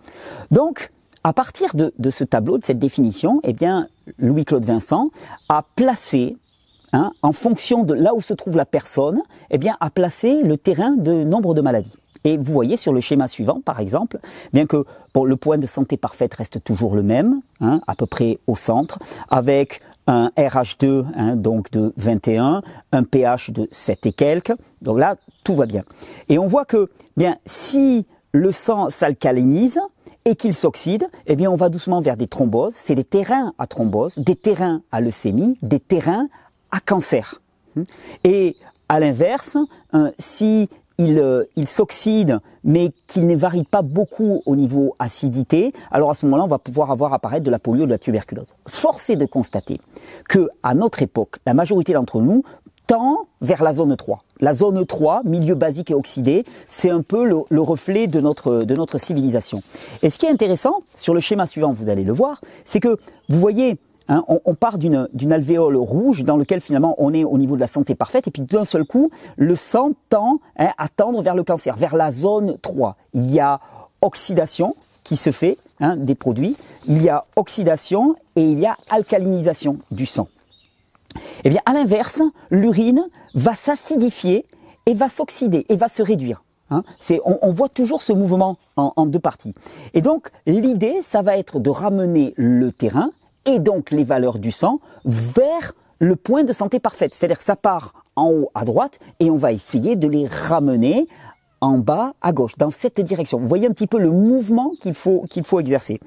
Donc, 0.50 0.90
à 1.26 1.33
partir 1.33 1.75
de, 1.75 2.11
ce 2.11 2.23
tableau, 2.23 2.56
de 2.56 2.64
cette 2.64 2.78
définition, 2.78 3.40
eh 3.42 3.52
bien, 3.52 3.88
Louis-Claude 4.18 4.64
Vincent 4.64 5.09
a 5.49 5.64
placé, 5.75 6.37
hein, 6.92 7.11
en 7.21 7.33
fonction 7.33 7.83
de 7.83 7.95
là 7.95 8.14
où 8.14 8.21
se 8.21 8.33
trouve 8.33 8.56
la 8.56 8.64
personne, 8.64 9.21
eh 9.50 9.59
bien, 9.59 9.76
a 9.80 9.90
placé 9.90 10.45
le 10.45 10.56
terrain 10.56 10.92
de 10.92 11.25
nombre 11.25 11.52
de 11.54 11.62
maladies. 11.62 11.97
Et 12.23 12.37
vous 12.37 12.52
voyez 12.52 12.76
sur 12.76 12.92
le 12.92 13.00
schéma 13.00 13.26
suivant, 13.26 13.61
par 13.61 13.80
exemple, 13.80 14.21
bien 14.52 14.66
que 14.66 14.85
le 15.16 15.37
point 15.37 15.59
de 15.59 15.66
santé 15.66 15.97
parfaite 15.97 16.33
reste 16.35 16.62
toujours 16.62 16.95
le 16.95 17.02
même, 17.02 17.40
hein, 17.61 17.80
à 17.88 17.97
peu 17.97 18.06
près 18.06 18.38
au 18.47 18.54
centre, 18.54 19.00
avec 19.28 19.80
un 20.06 20.30
RH2 20.37 21.06
hein, 21.16 21.35
donc 21.35 21.73
de 21.73 21.92
21, 21.97 22.62
un 22.92 23.02
pH 23.02 23.50
de 23.50 23.66
7 23.73 24.06
et 24.06 24.12
quelques. 24.12 24.54
Donc 24.80 25.00
là, 25.00 25.16
tout 25.42 25.56
va 25.56 25.66
bien. 25.66 25.83
Et 26.28 26.38
on 26.38 26.47
voit 26.47 26.66
que, 26.66 26.88
bien, 27.16 27.37
si 27.47 28.06
le 28.30 28.52
sang 28.52 28.90
s'alcalinise, 28.90 29.80
et 30.26 30.35
qu'il 30.35 30.54
s'oxyde, 30.54 31.09
eh 31.26 31.37
bien 31.37 31.50
on 31.50 31.56
va 31.56 31.71
doucement 31.71 32.02
vers 32.02 32.18
des 32.18 32.26
thromboses. 32.26 32.75
C'est 32.76 32.97
des 32.97 33.04
terrains 33.04 33.54
à 33.59 33.66
thrombose, 33.66 34.18
des 34.18 34.37
terrains 34.37 34.83
à 34.92 35.00
leucémie, 35.00 35.56
des 35.62 35.80
terrains 35.80 36.28
à 36.71 36.80
cancer. 36.80 37.40
Et 38.25 38.56
à 38.88 39.00
l'inverse, 39.00 39.56
euh, 39.95 40.11
si 40.18 40.68
il, 40.99 41.18
euh, 41.18 41.45
il 41.56 41.68
s'oxyde, 41.68 42.40
mais 42.64 42.90
qu'il 43.06 43.26
ne 43.26 43.37
varie 43.37 43.64
pas 43.64 43.83
beaucoup 43.83 44.42
au 44.47 44.56
niveau 44.56 44.97
acidité, 44.99 45.73
alors 45.90 46.11
à 46.11 46.14
ce 46.14 46.26
moment-là, 46.26 46.45
on 46.45 46.49
va 46.49 46.59
pouvoir 46.59 46.90
avoir 46.90 47.12
apparaître 47.12 47.45
de 47.45 47.50
la 47.50 47.59
polio, 47.59 47.87
de 47.87 47.90
la 47.90 47.99
tuberculose. 47.99 48.49
Force 48.66 49.11
est 49.11 49.16
de 49.16 49.26
constater 49.26 49.80
que 50.28 50.49
à 50.62 50.75
notre 50.75 51.02
époque, 51.02 51.37
la 51.47 51.54
majorité 51.54 51.92
d'entre 51.92 52.21
nous 52.21 52.42
tend 52.87 53.26
vers 53.40 53.62
la 53.62 53.75
zone 53.75 53.97
3. 53.97 54.23
La 54.41 54.54
zone 54.54 54.84
3, 54.84 55.23
milieu 55.25 55.54
basique 55.54 55.91
et 55.91 55.95
oxydé, 55.95 56.45
c'est 56.69 56.91
un 56.91 57.02
peu 57.02 57.25
le, 57.25 57.61
reflet 57.61 58.06
de 58.06 58.21
notre, 58.21 58.65
de 58.65 58.75
notre 58.75 58.99
civilisation. 58.99 59.63
Et 60.02 60.11
ce 60.11 60.19
qui 60.19 60.26
est 60.26 60.30
intéressant, 60.30 60.82
sur 60.95 61.15
le 61.15 61.21
schéma 61.21 61.47
suivant, 61.47 61.73
vous 61.73 61.89
allez 61.89 62.04
le 62.04 62.13
voir, 62.13 62.41
c'est 62.65 62.80
que 62.80 62.99
vous 63.28 63.41
voyez, 63.41 63.78
hein, 64.08 64.25
on, 64.28 64.54
part 64.54 64.78
d'une 64.78 65.32
alvéole 65.32 65.76
rouge 65.76 66.23
dans 66.23 66.37
lequel 66.37 66.61
finalement 66.61 66.95
on 66.99 67.13
est 67.13 67.25
au 67.25 67.39
niveau 67.39 67.56
de 67.56 67.61
la 67.61 67.67
santé 67.67 67.95
parfaite, 67.95 68.28
et 68.28 68.30
puis 68.30 68.43
d'un 68.43 68.65
seul 68.65 68.84
coup, 68.84 69.11
le 69.37 69.56
sang 69.56 69.93
tend 70.08 70.41
hein, 70.58 70.71
à 70.78 70.89
tendre 70.89 71.23
vers 71.23 71.34
le 71.34 71.45
cancer, 71.45 71.76
vers 71.76 71.97
la 71.97 72.13
zone 72.13 72.56
3. 72.63 72.97
Il 73.15 73.32
y 73.32 73.41
a 73.41 73.61
oxydation 74.02 74.75
qui 75.02 75.17
se 75.17 75.30
fait 75.30 75.56
hein, 75.80 75.97
des 75.97 76.15
produits, 76.15 76.56
il 76.87 77.02
y 77.02 77.08
a 77.08 77.25
oxydation 77.37 78.17
et 78.37 78.43
il 78.43 78.58
y 78.58 78.67
a 78.67 78.76
alcalinisation 78.91 79.78
du 79.91 80.06
sang. 80.06 80.28
Eh 81.45 81.50
bien, 81.50 81.61
à 81.67 81.73
l'inverse, 81.73 82.23
l'urine 82.50 83.07
va 83.35 83.55
s'acidifier 83.55 84.45
et 84.87 84.95
va 84.95 85.09
s'oxyder 85.09 85.67
et 85.69 85.76
va 85.76 85.89
se 85.89 86.02
réduire. 86.02 86.43
Hein. 86.71 86.83
on, 87.25 87.52
voit 87.52 87.69
toujours 87.69 88.02
ce 88.02 88.13
mouvement 88.13 88.59
en, 88.76 89.07
deux 89.07 89.21
parties. 89.21 89.55
Et 89.95 90.00
donc, 90.00 90.31
l'idée, 90.47 91.00
ça 91.02 91.23
va 91.23 91.37
être 91.39 91.61
de 91.61 91.71
ramener 91.71 92.35
le 92.37 92.73
terrain 92.73 93.11
et 93.45 93.61
donc 93.61 93.93
les 93.93 94.02
valeurs 94.02 94.39
du 94.41 94.50
sang 94.50 94.81
vers 95.05 95.75
le 96.00 96.17
point 96.17 96.43
de 96.43 96.52
santé 96.52 96.81
parfaite. 96.81 97.15
C'est-à-dire 97.15 97.39
que 97.39 97.45
ça 97.45 97.57
part 97.57 97.93
en 98.17 98.31
haut 98.31 98.50
à 98.55 98.65
droite 98.65 98.99
et 99.21 99.31
on 99.31 99.37
va 99.37 99.52
essayer 99.52 99.95
de 99.95 100.09
les 100.09 100.26
ramener 100.26 101.07
en 101.67 101.79
bas 101.79 102.15
à 102.23 102.33
gauche, 102.33 102.57
dans 102.57 102.71
cette 102.71 103.00
direction. 103.00 103.39
Vous 103.39 103.49
voyez 103.49 103.67
un 103.67 103.73
petit 103.73 103.87
peu 103.87 103.99
le 103.99 104.11
mouvement 104.11 104.73
qu'il 104.81 104.95
faut, 104.95 105.25
qu'il 105.29 105.45
faut 105.45 105.61
exercer. 105.61 106.00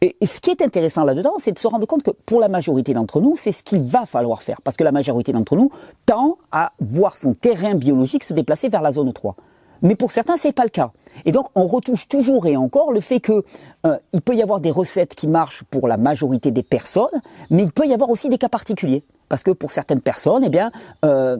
Et, 0.00 0.16
ce 0.24 0.40
qui 0.40 0.50
est 0.50 0.62
intéressant 0.62 1.04
là-dedans, 1.04 1.34
c'est 1.38 1.52
de 1.52 1.58
se 1.58 1.66
rendre 1.66 1.86
compte 1.86 2.02
que 2.02 2.10
pour 2.26 2.40
la 2.40 2.48
majorité 2.48 2.94
d'entre 2.94 3.20
nous, 3.20 3.34
c'est 3.36 3.52
ce 3.52 3.62
qu'il 3.62 3.82
va 3.82 4.06
falloir 4.06 4.42
faire. 4.42 4.60
Parce 4.62 4.76
que 4.76 4.84
la 4.84 4.92
majorité 4.92 5.32
d'entre 5.32 5.56
nous 5.56 5.70
tend 6.06 6.38
à 6.52 6.72
voir 6.80 7.16
son 7.16 7.34
terrain 7.34 7.74
biologique 7.74 8.24
se 8.24 8.34
déplacer 8.34 8.68
vers 8.68 8.82
la 8.82 8.92
zone 8.92 9.12
3. 9.12 9.34
Mais 9.82 9.96
pour 9.96 10.10
certains, 10.10 10.36
c'est 10.36 10.52
pas 10.52 10.64
le 10.64 10.70
cas. 10.70 10.92
Et 11.24 11.32
donc, 11.32 11.46
on 11.54 11.66
retouche 11.66 12.08
toujours 12.08 12.46
et 12.46 12.56
encore 12.56 12.92
le 12.92 13.00
fait 13.00 13.20
que 13.20 13.44
euh, 13.86 13.98
il 14.12 14.20
peut 14.20 14.34
y 14.34 14.42
avoir 14.42 14.60
des 14.60 14.70
recettes 14.70 15.14
qui 15.14 15.26
marchent 15.26 15.64
pour 15.70 15.88
la 15.88 15.96
majorité 15.96 16.50
des 16.50 16.62
personnes, 16.62 17.20
mais 17.50 17.62
il 17.62 17.72
peut 17.72 17.86
y 17.86 17.94
avoir 17.94 18.10
aussi 18.10 18.28
des 18.28 18.38
cas 18.38 18.48
particuliers 18.48 19.02
parce 19.30 19.44
que 19.44 19.52
pour 19.52 19.70
certaines 19.70 20.00
personnes, 20.00 20.42
eh 20.44 20.48
bien, 20.48 20.72
euh, 21.04 21.36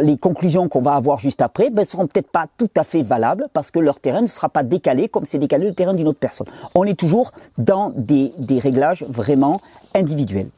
les 0.00 0.16
conclusions 0.16 0.68
qu'on 0.68 0.82
va 0.82 0.94
avoir 0.94 1.18
juste 1.18 1.42
après 1.42 1.68
ben, 1.68 1.84
seront 1.84 2.06
peut-être 2.06 2.30
pas 2.30 2.46
tout 2.56 2.70
à 2.76 2.84
fait 2.84 3.02
valables 3.02 3.48
parce 3.52 3.72
que 3.72 3.80
leur 3.80 3.98
terrain 3.98 4.22
ne 4.22 4.26
sera 4.26 4.48
pas 4.48 4.62
décalé 4.62 5.08
comme 5.08 5.24
c'est 5.24 5.38
décalé 5.38 5.66
le 5.66 5.74
terrain 5.74 5.94
d'une 5.94 6.06
autre 6.06 6.20
personne. 6.20 6.46
On 6.76 6.84
est 6.84 6.98
toujours 6.98 7.32
dans 7.58 7.92
des, 7.96 8.32
des 8.38 8.60
réglages 8.60 9.04
vraiment 9.08 9.60
individuels. 9.94 10.48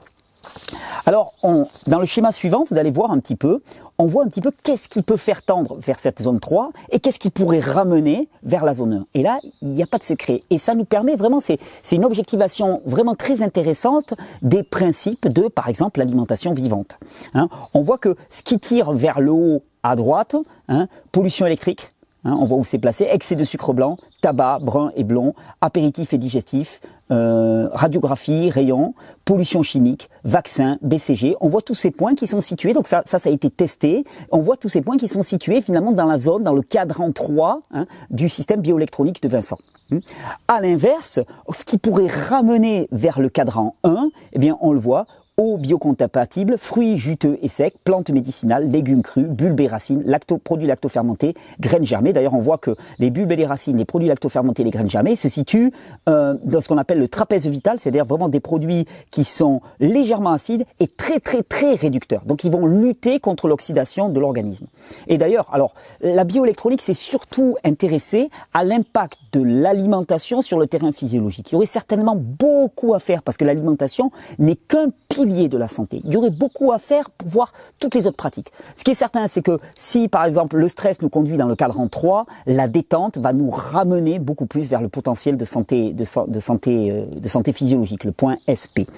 Alors, 1.06 1.32
on, 1.42 1.66
dans 1.86 1.98
le 1.98 2.04
schéma 2.04 2.30
suivant, 2.30 2.66
vous 2.70 2.76
allez 2.76 2.90
voir 2.90 3.10
un 3.10 3.18
petit 3.18 3.36
peu, 3.36 3.62
on 3.98 4.06
voit 4.06 4.22
un 4.22 4.28
petit 4.28 4.40
peu 4.40 4.52
qu'est-ce 4.62 4.88
qui 4.88 5.02
peut 5.02 5.16
faire 5.16 5.42
tendre 5.42 5.76
vers 5.78 5.98
cette 5.98 6.22
zone 6.22 6.38
3 6.38 6.70
et 6.90 7.00
qu'est-ce 7.00 7.18
qui 7.18 7.30
pourrait 7.30 7.58
ramener 7.58 8.28
vers 8.44 8.64
la 8.64 8.74
zone 8.74 8.92
1. 8.94 9.06
Et 9.14 9.22
là, 9.22 9.40
il 9.60 9.68
n'y 9.68 9.82
a 9.82 9.86
pas 9.86 9.98
de 9.98 10.04
secret. 10.04 10.42
Et 10.50 10.58
ça 10.58 10.74
nous 10.74 10.84
permet 10.84 11.16
vraiment, 11.16 11.40
c'est 11.40 11.58
une 11.90 12.04
objectivation 12.04 12.80
vraiment 12.86 13.16
très 13.16 13.42
intéressante 13.42 14.14
des 14.40 14.62
principes 14.62 15.26
de, 15.26 15.48
par 15.48 15.68
exemple, 15.68 15.98
l'alimentation 15.98 16.54
vivante. 16.54 16.98
Hein. 17.34 17.48
on 17.74 17.82
voit 17.82 17.98
que 17.98 18.14
ce 18.30 18.42
qui 18.42 18.60
tire 18.60 18.92
vers 18.92 19.20
le 19.20 19.32
haut 19.32 19.62
à 19.82 19.96
droite, 19.96 20.36
hein, 20.68 20.86
pollution 21.10 21.46
électrique, 21.46 21.88
Hein, 22.24 22.36
on 22.38 22.44
voit 22.46 22.58
où 22.58 22.64
c'est 22.64 22.78
placé, 22.78 23.06
excès 23.10 23.36
de 23.36 23.44
sucre 23.44 23.72
blanc, 23.72 23.96
tabac, 24.20 24.58
brun 24.60 24.90
et 24.96 25.04
blond, 25.04 25.34
apéritif 25.60 26.12
et 26.12 26.18
digestif, 26.18 26.80
euh, 27.12 27.68
radiographie, 27.72 28.50
rayons, 28.50 28.94
pollution 29.24 29.62
chimique, 29.62 30.10
vaccin, 30.24 30.78
BCG. 30.82 31.36
On 31.40 31.48
voit 31.48 31.62
tous 31.62 31.76
ces 31.76 31.90
points 31.92 32.14
qui 32.14 32.26
sont 32.26 32.40
situés, 32.40 32.72
donc 32.72 32.88
ça, 32.88 33.02
ça, 33.06 33.18
a 33.24 33.30
été 33.30 33.50
testé. 33.50 34.04
On 34.32 34.40
voit 34.40 34.56
tous 34.56 34.68
ces 34.68 34.80
points 34.80 34.96
qui 34.96 35.06
sont 35.06 35.22
situés 35.22 35.60
finalement 35.62 35.92
dans 35.92 36.06
la 36.06 36.18
zone, 36.18 36.42
dans 36.42 36.54
le 36.54 36.62
cadran 36.62 37.12
3 37.12 37.62
hein, 37.72 37.86
du 38.10 38.28
système 38.28 38.60
bioélectronique 38.60 39.22
de 39.22 39.28
Vincent. 39.28 39.58
Hmm. 39.90 40.00
À 40.48 40.60
l'inverse, 40.60 41.20
ce 41.52 41.64
qui 41.64 41.78
pourrait 41.78 42.08
ramener 42.08 42.88
vers 42.90 43.20
le 43.20 43.28
cadran 43.28 43.76
1, 43.84 44.10
eh 44.32 44.38
bien, 44.38 44.58
on 44.60 44.72
le 44.72 44.80
voit, 44.80 45.06
eau 45.38 45.56
biocompatible, 45.56 46.58
fruits 46.58 46.98
juteux 46.98 47.38
et 47.40 47.48
secs, 47.48 47.74
plantes 47.84 48.10
médicinales, 48.10 48.70
légumes 48.70 49.02
crus, 49.02 49.28
bulbes 49.28 49.60
et 49.60 49.68
racines, 49.68 50.02
lacto, 50.04 50.36
produits 50.36 50.66
lactofermentés, 50.66 51.34
graines 51.60 51.84
germées. 51.84 52.12
D'ailleurs, 52.12 52.34
on 52.34 52.40
voit 52.40 52.58
que 52.58 52.76
les 52.98 53.10
bulbes 53.10 53.32
et 53.32 53.36
les 53.36 53.46
racines, 53.46 53.76
les 53.76 53.84
produits 53.84 54.08
lactofermentés, 54.08 54.64
les 54.64 54.70
graines 54.70 54.90
germées 54.90 55.16
se 55.16 55.28
situent 55.28 55.72
euh, 56.08 56.34
dans 56.44 56.60
ce 56.60 56.68
qu'on 56.68 56.76
appelle 56.76 56.98
le 56.98 57.08
trapèze 57.08 57.46
vital, 57.46 57.78
c'est-à-dire 57.78 58.04
vraiment 58.04 58.28
des 58.28 58.40
produits 58.40 58.86
qui 59.10 59.24
sont 59.24 59.62
légèrement 59.78 60.32
acides 60.32 60.64
et 60.80 60.88
très 60.88 61.20
très 61.20 61.42
très 61.42 61.74
réducteurs. 61.74 62.24
Donc, 62.26 62.42
ils 62.42 62.50
vont 62.50 62.66
lutter 62.66 63.20
contre 63.20 63.46
l'oxydation 63.46 64.08
de 64.08 64.18
l'organisme. 64.18 64.66
Et 65.06 65.18
d'ailleurs, 65.18 65.48
alors, 65.52 65.74
la 66.00 66.24
bioélectronique 66.24 66.82
s'est 66.82 66.94
surtout 66.94 67.56
intéressée 67.64 68.28
à 68.54 68.64
l'impact 68.64 69.18
de 69.32 69.42
l'alimentation 69.42 70.42
sur 70.42 70.58
le 70.58 70.66
terrain 70.66 70.92
physiologique. 70.92 71.50
Il 71.50 71.54
y 71.54 71.56
aurait 71.56 71.66
certainement 71.66 72.16
beaucoup 72.16 72.94
à 72.94 72.98
faire 72.98 73.22
parce 73.22 73.36
que 73.36 73.44
l'alimentation 73.44 74.10
n'est 74.38 74.56
qu'un 74.56 74.88
pilier 75.08 75.48
de 75.48 75.58
la 75.58 75.68
santé. 75.68 76.00
Il 76.04 76.12
y 76.12 76.16
aurait 76.16 76.30
beaucoup 76.30 76.72
à 76.72 76.78
faire 76.78 77.10
pour 77.10 77.28
voir 77.28 77.52
toutes 77.78 77.94
les 77.94 78.06
autres 78.06 78.16
pratiques. 78.16 78.52
Ce 78.76 78.84
qui 78.84 78.92
est 78.92 78.94
certain, 78.94 79.26
c'est 79.28 79.42
que 79.42 79.58
si 79.78 80.08
par 80.08 80.24
exemple 80.24 80.56
le 80.56 80.68
stress 80.68 81.02
nous 81.02 81.08
conduit 81.08 81.36
dans 81.36 81.46
le 81.46 81.56
cadran 81.56 81.88
3, 81.88 82.26
la 82.46 82.68
détente 82.68 83.18
va 83.18 83.32
nous 83.32 83.50
ramener 83.50 84.18
beaucoup 84.18 84.46
plus 84.46 84.68
vers 84.68 84.80
le 84.80 84.88
potentiel 84.88 85.36
de 85.36 85.44
santé, 85.44 85.92
de, 85.92 86.04
santé, 86.04 86.90
euh, 86.90 87.04
de 87.06 87.28
santé 87.28 87.52
physiologique, 87.52 88.04
le 88.04 88.12
point 88.12 88.36
SP. 88.46 88.88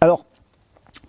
Alors, 0.00 0.24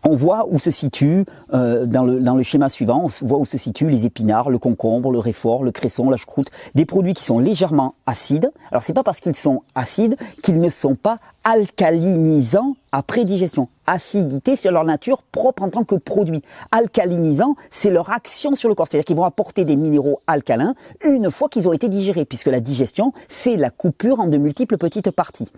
on 0.04 0.16
voit 0.16 0.46
où 0.50 0.60
se 0.60 0.72
situe 0.72 1.26
euh, 1.54 1.86
dans, 1.86 2.04
le, 2.04 2.20
dans 2.20 2.36
le 2.36 2.44
schéma 2.44 2.70
suivant, 2.70 3.04
on 3.06 3.26
voit 3.26 3.40
où 3.40 3.46
se 3.46 3.58
situent 3.58 3.90
les 3.90 4.06
épinards, 4.06 4.50
le 4.50 4.60
concombre, 4.60 5.12
le 5.12 5.20
réfort, 5.20 5.64
le 5.64 5.72
cresson, 5.72 6.10
la 6.10 6.18
choucroute, 6.18 6.50
des 6.76 6.86
produits 6.86 7.14
qui 7.14 7.24
sont 7.24 7.40
légèrement 7.40 7.96
acides. 8.06 8.52
Alors 8.72 8.84
c'est 8.84 8.94
pas 8.94 9.04
parce 9.04 9.20
qu'ils 9.20 9.36
sont 9.36 9.64
acides 9.76 10.18
qu'ils 10.42 10.60
ne 10.60 10.70
sont 10.70 10.96
pas 10.96 11.20
alcalinisants 11.44 12.76
après 12.92 13.26
digestion. 13.26 13.68
Acidité, 13.86 14.56
c'est 14.56 14.72
leur 14.72 14.86
nature 14.86 15.24
propre 15.24 15.64
en 15.64 15.70
tant 15.70 15.84
que 15.84 15.96
produit. 15.96 16.42
Alcalinisant, 16.72 17.56
c'est 17.70 17.90
leur 17.90 18.12
action 18.12 18.56
sur 18.56 18.70
le 18.70 18.76
corps. 18.76 18.88
C'est-à-dire 18.90 19.06
qu'ils 19.06 19.16
vont 19.16 19.26
apporter 19.26 19.66
des 19.66 19.76
minéraux 19.76 20.22
alcalins 20.28 20.76
une 21.04 21.30
fois 21.30 21.50
qu'ils 21.50 21.68
ont 21.68 21.74
été 21.74 21.90
digérés, 21.90 22.26
puisque 22.26 22.48
la 22.48 22.60
digestion, 22.60 23.14
c'est 23.30 23.56
la 23.56 23.70
coupure 23.70 24.20
en 24.20 24.28
de 24.28 24.38
multiples 24.38 24.78
petites 24.78 25.12
parties. 25.12 25.52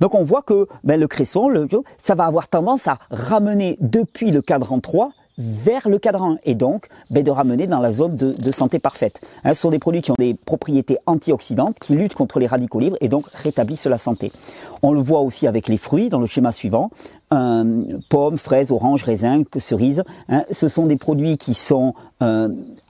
Donc 0.00 0.14
on 0.14 0.22
voit 0.22 0.42
que 0.42 0.68
ben, 0.84 1.00
le 1.00 1.08
cresson, 1.08 1.48
le, 1.48 1.66
ça 2.02 2.14
va 2.14 2.24
avoir 2.24 2.48
tendance 2.48 2.86
à 2.88 2.98
ramener 3.10 3.76
depuis 3.80 4.30
le 4.30 4.42
cadran 4.42 4.80
3 4.80 5.12
vers 5.40 5.88
le 5.88 5.98
cadran 5.98 6.36
et 6.44 6.54
donc 6.54 6.88
de 7.10 7.30
ramener 7.30 7.66
dans 7.66 7.80
la 7.80 7.92
zone 7.92 8.16
de, 8.16 8.52
santé 8.52 8.78
parfaite. 8.78 9.20
Hein, 9.44 9.54
ce 9.54 9.62
sont 9.62 9.70
des 9.70 9.78
produits 9.78 10.02
qui 10.02 10.10
ont 10.10 10.16
des 10.18 10.34
propriétés 10.34 10.98
antioxydantes, 11.06 11.78
qui 11.78 11.94
luttent 11.94 12.14
contre 12.14 12.38
les 12.38 12.46
radicaux 12.46 12.80
libres 12.80 12.96
et 13.00 13.08
donc 13.08 13.26
rétablissent 13.32 13.86
la 13.86 13.98
santé. 13.98 14.32
On 14.82 14.92
le 14.92 15.00
voit 15.00 15.20
aussi 15.20 15.46
avec 15.46 15.68
les 15.68 15.76
fruits 15.76 16.08
dans 16.08 16.20
le 16.20 16.26
schéma 16.26 16.52
suivant. 16.52 16.90
pommes, 17.30 18.36
fraises, 18.36 18.70
oranges, 18.70 19.04
raisins, 19.04 19.44
cerises. 19.58 20.04
Hein, 20.28 20.44
ce 20.50 20.68
sont 20.68 20.86
des 20.86 20.96
produits 20.96 21.38
qui 21.38 21.54
sont 21.54 21.94
euh, 22.22 22.48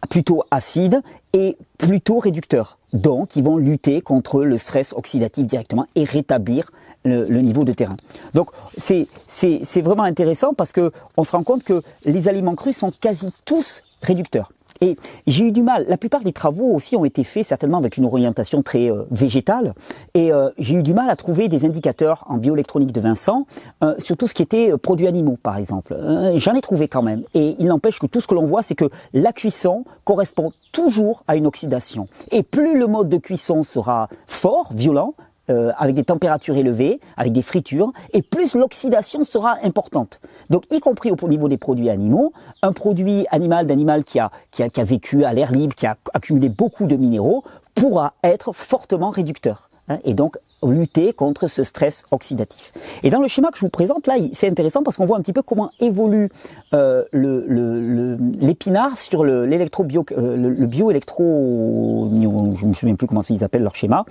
plutôt 0.09 0.45
acides 0.51 1.03
et 1.33 1.57
plutôt 1.79 2.19
réducteurs. 2.19 2.79
Donc, 2.93 3.37
ils 3.37 3.45
vont 3.45 3.57
lutter 3.57 4.01
contre 4.01 4.43
le 4.43 4.59
stress 4.59 4.93
oxydatif 4.95 5.47
directement 5.47 5.85
et 5.95 6.05
rétablir 6.05 6.73
le, 7.05 7.41
niveau 7.41 7.65
de 7.65 7.73
terrain. 7.73 7.97
Donc 8.35 8.51
c'est 8.77 9.07
c'est 9.27 9.81
vraiment 9.81 10.03
intéressant 10.03 10.55
parce 10.55 10.73
que 10.73 10.93
on 11.17 11.25
se 11.25 11.33
rend 11.33 11.43
compte 11.43 11.65
que 11.65 11.83
les 12.05 12.29
aliments 12.29 12.55
crus 12.55 12.77
sont 12.77 12.91
quasi 12.91 13.29
tous 13.45 13.83
réducteurs. 14.03 14.51
Et 14.83 14.97
j'ai 15.27 15.45
eu 15.45 15.53
du 15.53 15.63
mal. 15.63 15.85
La 15.89 15.99
plupart 15.99 16.23
des 16.23 16.33
travaux 16.33 16.75
aussi 16.75 16.97
ont 16.97 17.05
été 17.05 17.23
faits 17.23 17.45
certainement 17.47 17.77
avec 17.77 17.99
une 17.99 18.07
orientation 18.07 18.63
très 18.63 18.91
euh, 18.91 19.05
végétale. 19.11 19.75
Et 20.15 20.33
euh, 20.33 20.49
j'ai 20.59 20.77
eu 20.77 20.83
du 20.83 20.95
mal 20.95 21.11
à 21.11 21.17
trouver 21.17 21.49
des 21.49 21.67
indicateurs 21.67 22.25
en 22.29 22.39
bioélectronique 22.39 22.93
de 22.93 23.01
Vincent 23.01 23.47
euh, 23.85 23.95
sur 23.99 24.17
tout 24.17 24.27
ce 24.27 24.33
qui 24.33 24.43
était 24.43 24.73
produits 24.79 25.07
animaux, 25.07 25.39
par 25.43 25.59
exemple. 25.59 25.95
J'en 26.37 26.55
ai 26.55 26.63
trouvé 26.63 26.89
quand 26.89 27.03
même. 27.03 27.25
Et 27.35 27.57
il 27.59 27.67
n'empêche 27.67 27.99
que 27.99 28.07
tout 28.07 28.23
ce 28.23 28.27
que 28.27 28.35
l'on 28.35 28.47
voit, 28.47 28.63
c'est 28.63 28.75
que 28.75 28.89
la 29.13 29.33
cuisson 29.33 29.85
correspond 30.05 30.53
toujours 30.73 31.25
à 31.29 31.37
une 31.37 31.47
oxydation. 31.47 32.09
Et 32.33 32.43
plus 32.43 32.79
le 32.79 32.87
mode 32.87 33.11
de 33.11 33.19
cuisson 33.19 33.63
sera 33.63 34.09
fort, 34.27 34.71
violent, 34.73 35.15
euh, 35.51 35.73
avec 35.79 35.95
des 35.95 36.05
températures 36.05 36.57
élevées, 36.57 37.01
avec 37.17 37.33
des 37.33 37.43
fritures, 37.43 37.93
et 38.13 38.23
plus 38.23 38.55
l'oxydation 38.55 39.25
sera 39.25 39.57
importante. 39.63 40.21
Donc, 40.49 40.65
y 40.71 40.81
compris 40.81 41.11
au 41.11 41.29
niveau 41.29 41.49
des 41.49 41.59
produits 41.59 41.91
animaux, 41.91 42.33
un 42.63 42.73
produit 42.73 43.27
animal 43.31 43.67
d'animal 43.67 44.05
qui 44.05 44.19
a, 44.19 44.31
qui, 44.51 44.63
a, 44.63 44.69
qui 44.69 44.81
a 44.81 44.85
vécu 44.85 45.25
à 45.25 45.33
l'air 45.33 45.53
libre, 45.53 45.75
qui 45.75 45.87
a 45.87 45.97
accumulé 46.15 46.49
beaucoup 46.49 46.87
de 46.87 46.97
minéraux, 46.97 47.45
pourra 47.75 48.15
être 48.23 48.53
fortement 48.53 49.11
réducteur. 49.11 49.71
Hein, 49.89 49.99
et 50.05 50.15
donc 50.15 50.37
lutter 50.63 51.13
contre 51.13 51.47
ce 51.47 51.65
stress 51.65 52.05
oxydatif. 52.11 52.73
Et 53.03 53.11
dans 53.11 53.21
le 53.21 53.29
schéma 53.29 53.51
que 53.51 53.59
je 53.59 53.63
vous 53.63 53.71
présente 53.71 54.07
là, 54.07 54.15
c'est 54.33 54.49
intéressant 54.49 54.83
parce 54.83 54.97
qu'on 54.97 55.07
voit 55.07 55.17
un 55.17 55.21
petit 55.21 55.33
peu 55.33 55.43
comment 55.43 55.71
évolue 55.81 56.29
euh, 56.75 57.05
l'épinard 57.13 58.97
sur 58.99 59.25
le, 59.25 59.47
l'électro-bio, 59.47 60.05
euh, 60.13 60.37
le, 60.37 60.67
bioélectro, 60.67 62.11
je 62.13 62.67
me 62.67 62.75
souviens 62.75 62.95
plus 62.95 63.07
comment 63.07 63.23
ils 63.23 63.45
appellent 63.45 63.63
leur 63.63 63.75
schéma. 63.75 64.05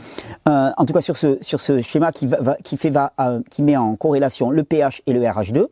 Euh, 0.48 0.72
en 0.76 0.86
tout 0.86 0.94
cas 0.94 1.02
sur 1.02 1.18
ce 1.18 1.38
sur 1.42 1.60
ce 1.60 1.82
schéma 1.82 2.12
qui 2.12 2.30
qui 2.64 2.78
fait 2.78 2.90
va 2.90 3.14
euh, 3.20 3.42
qui 3.50 3.64
met 3.64 3.78
en 3.78 3.96
corrélation 3.96 4.50
le 4.50 4.64
pH 4.64 5.02
et 5.08 5.14
le 5.14 5.22
RH2, 5.22 5.68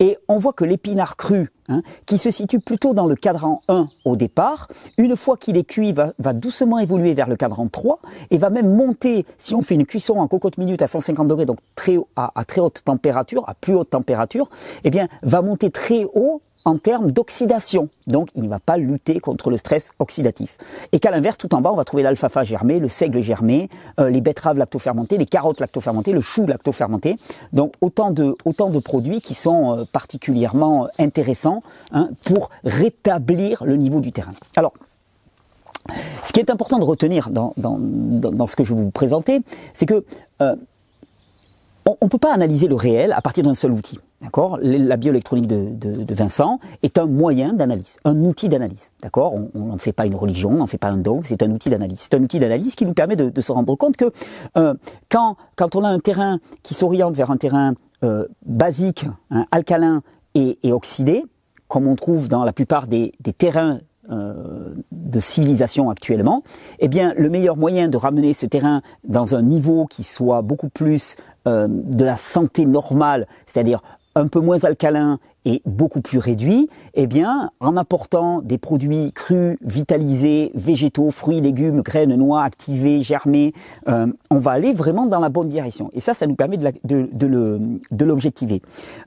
et 0.00 0.18
on 0.28 0.38
voit 0.38 0.52
que 0.52 0.64
l'épinard 0.64 1.16
cru 1.16 1.50
Hein, 1.70 1.82
qui 2.06 2.16
se 2.16 2.30
situe 2.30 2.60
plutôt 2.60 2.94
dans 2.94 3.04
le 3.04 3.14
cadran 3.14 3.60
1 3.68 3.88
au 4.06 4.16
départ. 4.16 4.68
Une 4.96 5.14
fois 5.16 5.36
qu'il 5.36 5.58
est 5.58 5.64
cuit, 5.64 5.92
va, 5.92 6.32
doucement 6.32 6.78
évoluer 6.78 7.12
vers 7.12 7.28
le 7.28 7.36
cadran 7.36 7.68
3 7.68 8.00
et 8.30 8.38
va 8.38 8.48
même 8.48 8.74
monter, 8.74 9.26
si 9.36 9.54
on 9.54 9.60
fait 9.60 9.74
une 9.74 9.84
cuisson 9.84 10.14
en 10.14 10.28
cocotte 10.28 10.56
minute 10.56 10.80
à 10.80 10.86
150 10.86 11.28
degrés, 11.28 11.44
donc 11.44 11.58
très, 11.74 11.98
à, 12.16 12.32
à 12.34 12.46
très 12.46 12.62
haute 12.62 12.82
température, 12.86 13.46
à 13.46 13.52
plus 13.52 13.74
haute 13.74 13.90
température, 13.90 14.48
eh 14.84 14.90
bien, 14.90 15.08
va 15.22 15.42
monter 15.42 15.70
très 15.70 16.06
haut 16.14 16.40
en 16.68 16.76
termes 16.76 17.10
d'oxydation. 17.10 17.88
Donc, 18.06 18.28
il 18.34 18.42
ne 18.42 18.48
va 18.48 18.58
pas 18.58 18.76
lutter 18.76 19.20
contre 19.20 19.50
le 19.50 19.56
stress 19.56 19.92
oxydatif. 19.98 20.58
Et 20.92 20.98
qu'à 20.98 21.10
l'inverse, 21.10 21.38
tout 21.38 21.54
en 21.54 21.62
bas, 21.62 21.72
on 21.72 21.76
va 21.76 21.84
trouver 21.84 22.02
l'alfalfa 22.02 22.44
germé, 22.44 22.78
le 22.78 22.88
seigle 22.88 23.22
germé, 23.22 23.70
euh, 23.98 24.10
les 24.10 24.20
betteraves 24.20 24.58
lactofermentées, 24.58 25.16
les 25.16 25.26
carottes 25.26 25.60
lactofermentées, 25.60 26.12
le 26.12 26.20
chou 26.20 26.46
lactofermenté. 26.46 27.16
Donc, 27.54 27.72
autant 27.80 28.10
de, 28.10 28.36
autant 28.44 28.68
de 28.68 28.78
produits 28.78 29.22
qui 29.22 29.32
sont 29.32 29.78
euh, 29.78 29.84
particulièrement 29.90 30.88
intéressants 30.98 31.62
hein, 31.92 32.10
pour 32.24 32.50
rétablir 32.64 33.64
le 33.64 33.76
niveau 33.76 34.00
du 34.00 34.12
terrain. 34.12 34.34
Alors, 34.54 34.74
ce 36.22 36.34
qui 36.34 36.40
est 36.40 36.50
important 36.50 36.78
de 36.78 36.84
retenir 36.84 37.30
dans, 37.30 37.54
dans, 37.56 37.78
dans, 37.78 38.46
ce 38.46 38.56
que 38.56 38.62
je 38.62 38.74
vais 38.74 38.82
vous 38.82 38.90
présenter, 38.90 39.40
c'est 39.72 39.86
que 39.86 40.04
euh, 40.42 40.54
on 41.86 41.96
ne 42.02 42.10
peut 42.10 42.18
pas 42.18 42.34
analyser 42.34 42.68
le 42.68 42.74
réel 42.74 43.12
à 43.12 43.22
partir 43.22 43.42
d'un 43.42 43.54
seul 43.54 43.72
outil. 43.72 43.98
D'accord 44.20 44.58
La 44.60 44.96
bioélectronique 44.96 45.46
de, 45.46 45.68
de, 45.70 46.02
de, 46.02 46.14
Vincent 46.14 46.58
est 46.82 46.98
un 46.98 47.06
moyen 47.06 47.52
d'analyse, 47.52 47.98
un 48.04 48.16
outil 48.24 48.48
d'analyse. 48.48 48.90
D'accord 49.00 49.34
On 49.54 49.66
n'en 49.66 49.78
fait 49.78 49.92
pas 49.92 50.06
une 50.06 50.16
religion, 50.16 50.50
on 50.50 50.56
n'en 50.56 50.66
fait 50.66 50.78
pas 50.78 50.88
un 50.88 50.96
dogme, 50.96 51.22
c'est 51.24 51.42
un 51.42 51.50
outil 51.52 51.70
d'analyse. 51.70 52.00
C'est 52.00 52.14
un 52.14 52.22
outil 52.22 52.40
d'analyse 52.40 52.74
qui 52.74 52.84
nous 52.84 52.94
permet 52.94 53.14
de, 53.14 53.30
de, 53.30 53.40
se 53.40 53.52
rendre 53.52 53.76
compte 53.76 53.96
que 53.96 54.10
euh, 54.56 54.74
quand, 55.08 55.36
quand 55.54 55.76
on 55.76 55.84
a 55.84 55.88
un 55.88 56.00
terrain 56.00 56.40
qui 56.64 56.74
s'oriente 56.74 57.14
vers 57.14 57.30
un 57.30 57.36
terrain 57.36 57.74
euh, 58.02 58.26
basique, 58.44 59.06
hein, 59.30 59.46
alcalin 59.52 60.02
et, 60.34 60.58
et, 60.64 60.72
oxydé, 60.72 61.24
comme 61.68 61.86
on 61.86 61.94
trouve 61.94 62.28
dans 62.28 62.42
la 62.42 62.52
plupart 62.52 62.88
des, 62.88 63.12
des 63.20 63.32
terrains 63.32 63.78
euh, 64.10 64.74
de 64.90 65.20
civilisation 65.20 65.90
actuellement, 65.90 66.42
eh 66.78 66.88
bien, 66.88 67.12
le 67.16 67.28
meilleur 67.28 67.58
moyen 67.58 67.88
de 67.88 67.96
ramener 67.98 68.32
ce 68.32 68.46
terrain 68.46 68.80
dans 69.04 69.34
un 69.34 69.42
niveau 69.42 69.86
qui 69.86 70.02
soit 70.02 70.40
beaucoup 70.40 70.70
plus 70.70 71.16
euh, 71.46 71.66
de 71.68 72.04
la 72.06 72.16
santé 72.16 72.64
normale, 72.64 73.26
c'est-à-dire 73.46 73.82
un 74.18 74.26
peu 74.28 74.40
moins 74.40 74.64
alcalin 74.64 75.18
et 75.44 75.60
beaucoup 75.64 76.00
plus 76.00 76.18
réduit, 76.18 76.68
eh 76.94 77.06
bien, 77.06 77.50
en 77.60 77.76
apportant 77.76 78.42
des 78.42 78.58
produits 78.58 79.12
crus, 79.12 79.56
vitalisés, 79.62 80.50
végétaux, 80.54 81.10
fruits, 81.10 81.40
légumes, 81.40 81.80
graines, 81.82 82.14
noix, 82.14 82.42
activés, 82.42 83.02
germés, 83.02 83.54
euh, 83.88 84.06
on 84.30 84.38
va 84.38 84.50
aller 84.52 84.74
vraiment 84.74 85.06
dans 85.06 85.20
la 85.20 85.28
bonne 85.28 85.48
direction. 85.48 85.90
Et 85.94 86.00
ça, 86.00 86.14
ça 86.14 86.26
nous 86.26 86.34
permet 86.34 86.58
de, 86.58 86.72
de, 86.84 88.04
l'objectiver. 88.04 88.60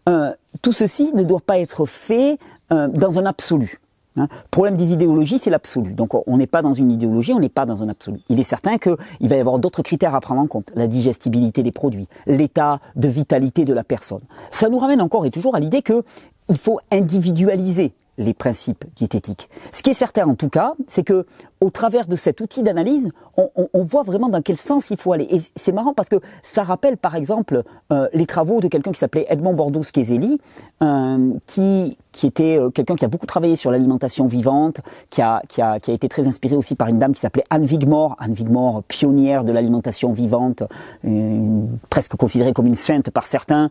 Euh, 0.08 0.32
tout 0.62 0.74
ceci 0.74 1.12
ne 1.14 1.24
doit 1.24 1.42
pas 1.46 1.60
être 1.60 1.86
fait 1.86 2.40
euh, 2.72 2.88
dans 2.88 3.20
un 3.20 3.26
absolu. 3.26 3.81
Hein. 4.18 4.28
problème 4.52 4.76
des 4.76 4.92
idéologies, 4.92 5.40
c'est 5.40 5.50
l'absolu. 5.50 5.94
Donc 5.94 6.10
on 6.28 6.38
n'est 6.38 6.48
pas 6.48 6.62
dans 6.62 6.74
une 6.74 6.92
idéologie, 6.92 7.34
on 7.34 7.40
n'est 7.40 7.50
pas 7.50 7.66
dans 7.66 7.84
un 7.84 7.90
absolu. 7.90 8.20
Il 8.30 8.40
est 8.40 8.46
certain 8.46 8.78
qu'il 8.78 8.98
va 9.22 9.36
y 9.36 9.40
avoir 9.40 9.60
d'autres 9.60 9.82
critères 9.82 10.16
à 10.16 10.22
prendre 10.22 10.42
en 10.42 10.48
compte. 10.48 10.72
La 10.76 10.88
digestibilité 10.88 11.64
des 11.64 11.72
produits, 11.72 12.08
l'état 12.28 12.80
de 12.96 13.08
vitalité 13.08 13.64
de 13.64 13.74
la 13.74 13.84
personne. 13.84 14.22
Ça 14.52 14.70
nous 14.70 14.78
ramène 14.78 15.02
encore 15.02 15.26
et 15.26 15.32
toujours 15.32 15.56
à 15.56 15.60
l'idée 15.60 15.82
qu'il 15.82 16.58
faut 16.58 16.80
individualiser 16.92 17.94
les 18.18 18.34
principes 18.34 18.86
diététiques. 18.96 19.50
Ce 19.74 19.82
qui 19.82 19.90
est 19.90 19.96
certain 19.96 20.28
en 20.28 20.36
tout 20.36 20.50
cas, 20.50 20.74
c'est 20.88 21.04
que 21.04 21.26
au 21.60 21.70
travers 21.70 22.08
de 22.08 22.16
cet 22.16 22.42
outil 22.42 22.64
d'analyse, 22.64 23.12
on, 23.38 23.84
voit 23.84 24.04
vraiment 24.04 24.30
dans 24.30 24.42
quel 24.42 24.58
sens 24.58 24.90
il 24.90 24.98
faut 24.98 25.14
aller. 25.14 25.28
Et 25.30 25.42
c'est 25.56 25.72
marrant 25.72 25.94
parce 25.94 26.10
que 26.10 26.18
ça 26.44 26.64
rappelle 26.64 26.98
par 26.98 27.16
exemple 27.16 27.64
euh, 27.92 28.08
les 28.14 28.26
travaux 28.26 28.62
de 28.62 28.68
quelqu'un 28.68 28.92
qui 28.92 29.00
s'appelait 29.00 29.26
Edmond 29.30 29.54
bordeaux 29.54 29.84
skezeli 29.84 30.40
euh, 30.84 31.34
qui, 31.48 31.98
qui 32.12 32.28
était 32.28 32.58
euh, 32.58 32.70
quelqu'un 32.70 32.96
qui 32.96 33.06
a 33.06 33.08
beaucoup 33.08 33.26
travaillé 33.26 33.56
sur 33.56 33.72
l'alimentation 33.72 34.28
vivante, 34.28 34.82
qui 35.10 35.22
a, 35.22 35.42
qui, 35.48 35.62
a, 35.62 35.80
qui 35.80 35.92
a 35.92 35.94
été 35.94 36.10
très 36.10 36.28
inspiré 36.28 36.56
aussi 36.56 36.76
par 36.76 36.88
une 36.88 37.00
dame 37.00 37.14
qui 37.14 37.22
s'appelait 37.22 37.44
Anne 37.50 37.66
Wigmore, 37.66 38.16
Anne 38.20 38.34
Wigmore, 38.34 38.84
pionnière 38.84 39.44
de 39.44 39.52
l'alimentation 39.52 40.14
vivante, 40.14 40.64
presque 41.90 42.16
considérée 42.16 42.54
comme 42.54 42.68
une 42.68 42.76
sainte 42.76 43.10
par 43.10 43.24
certains, 43.26 43.70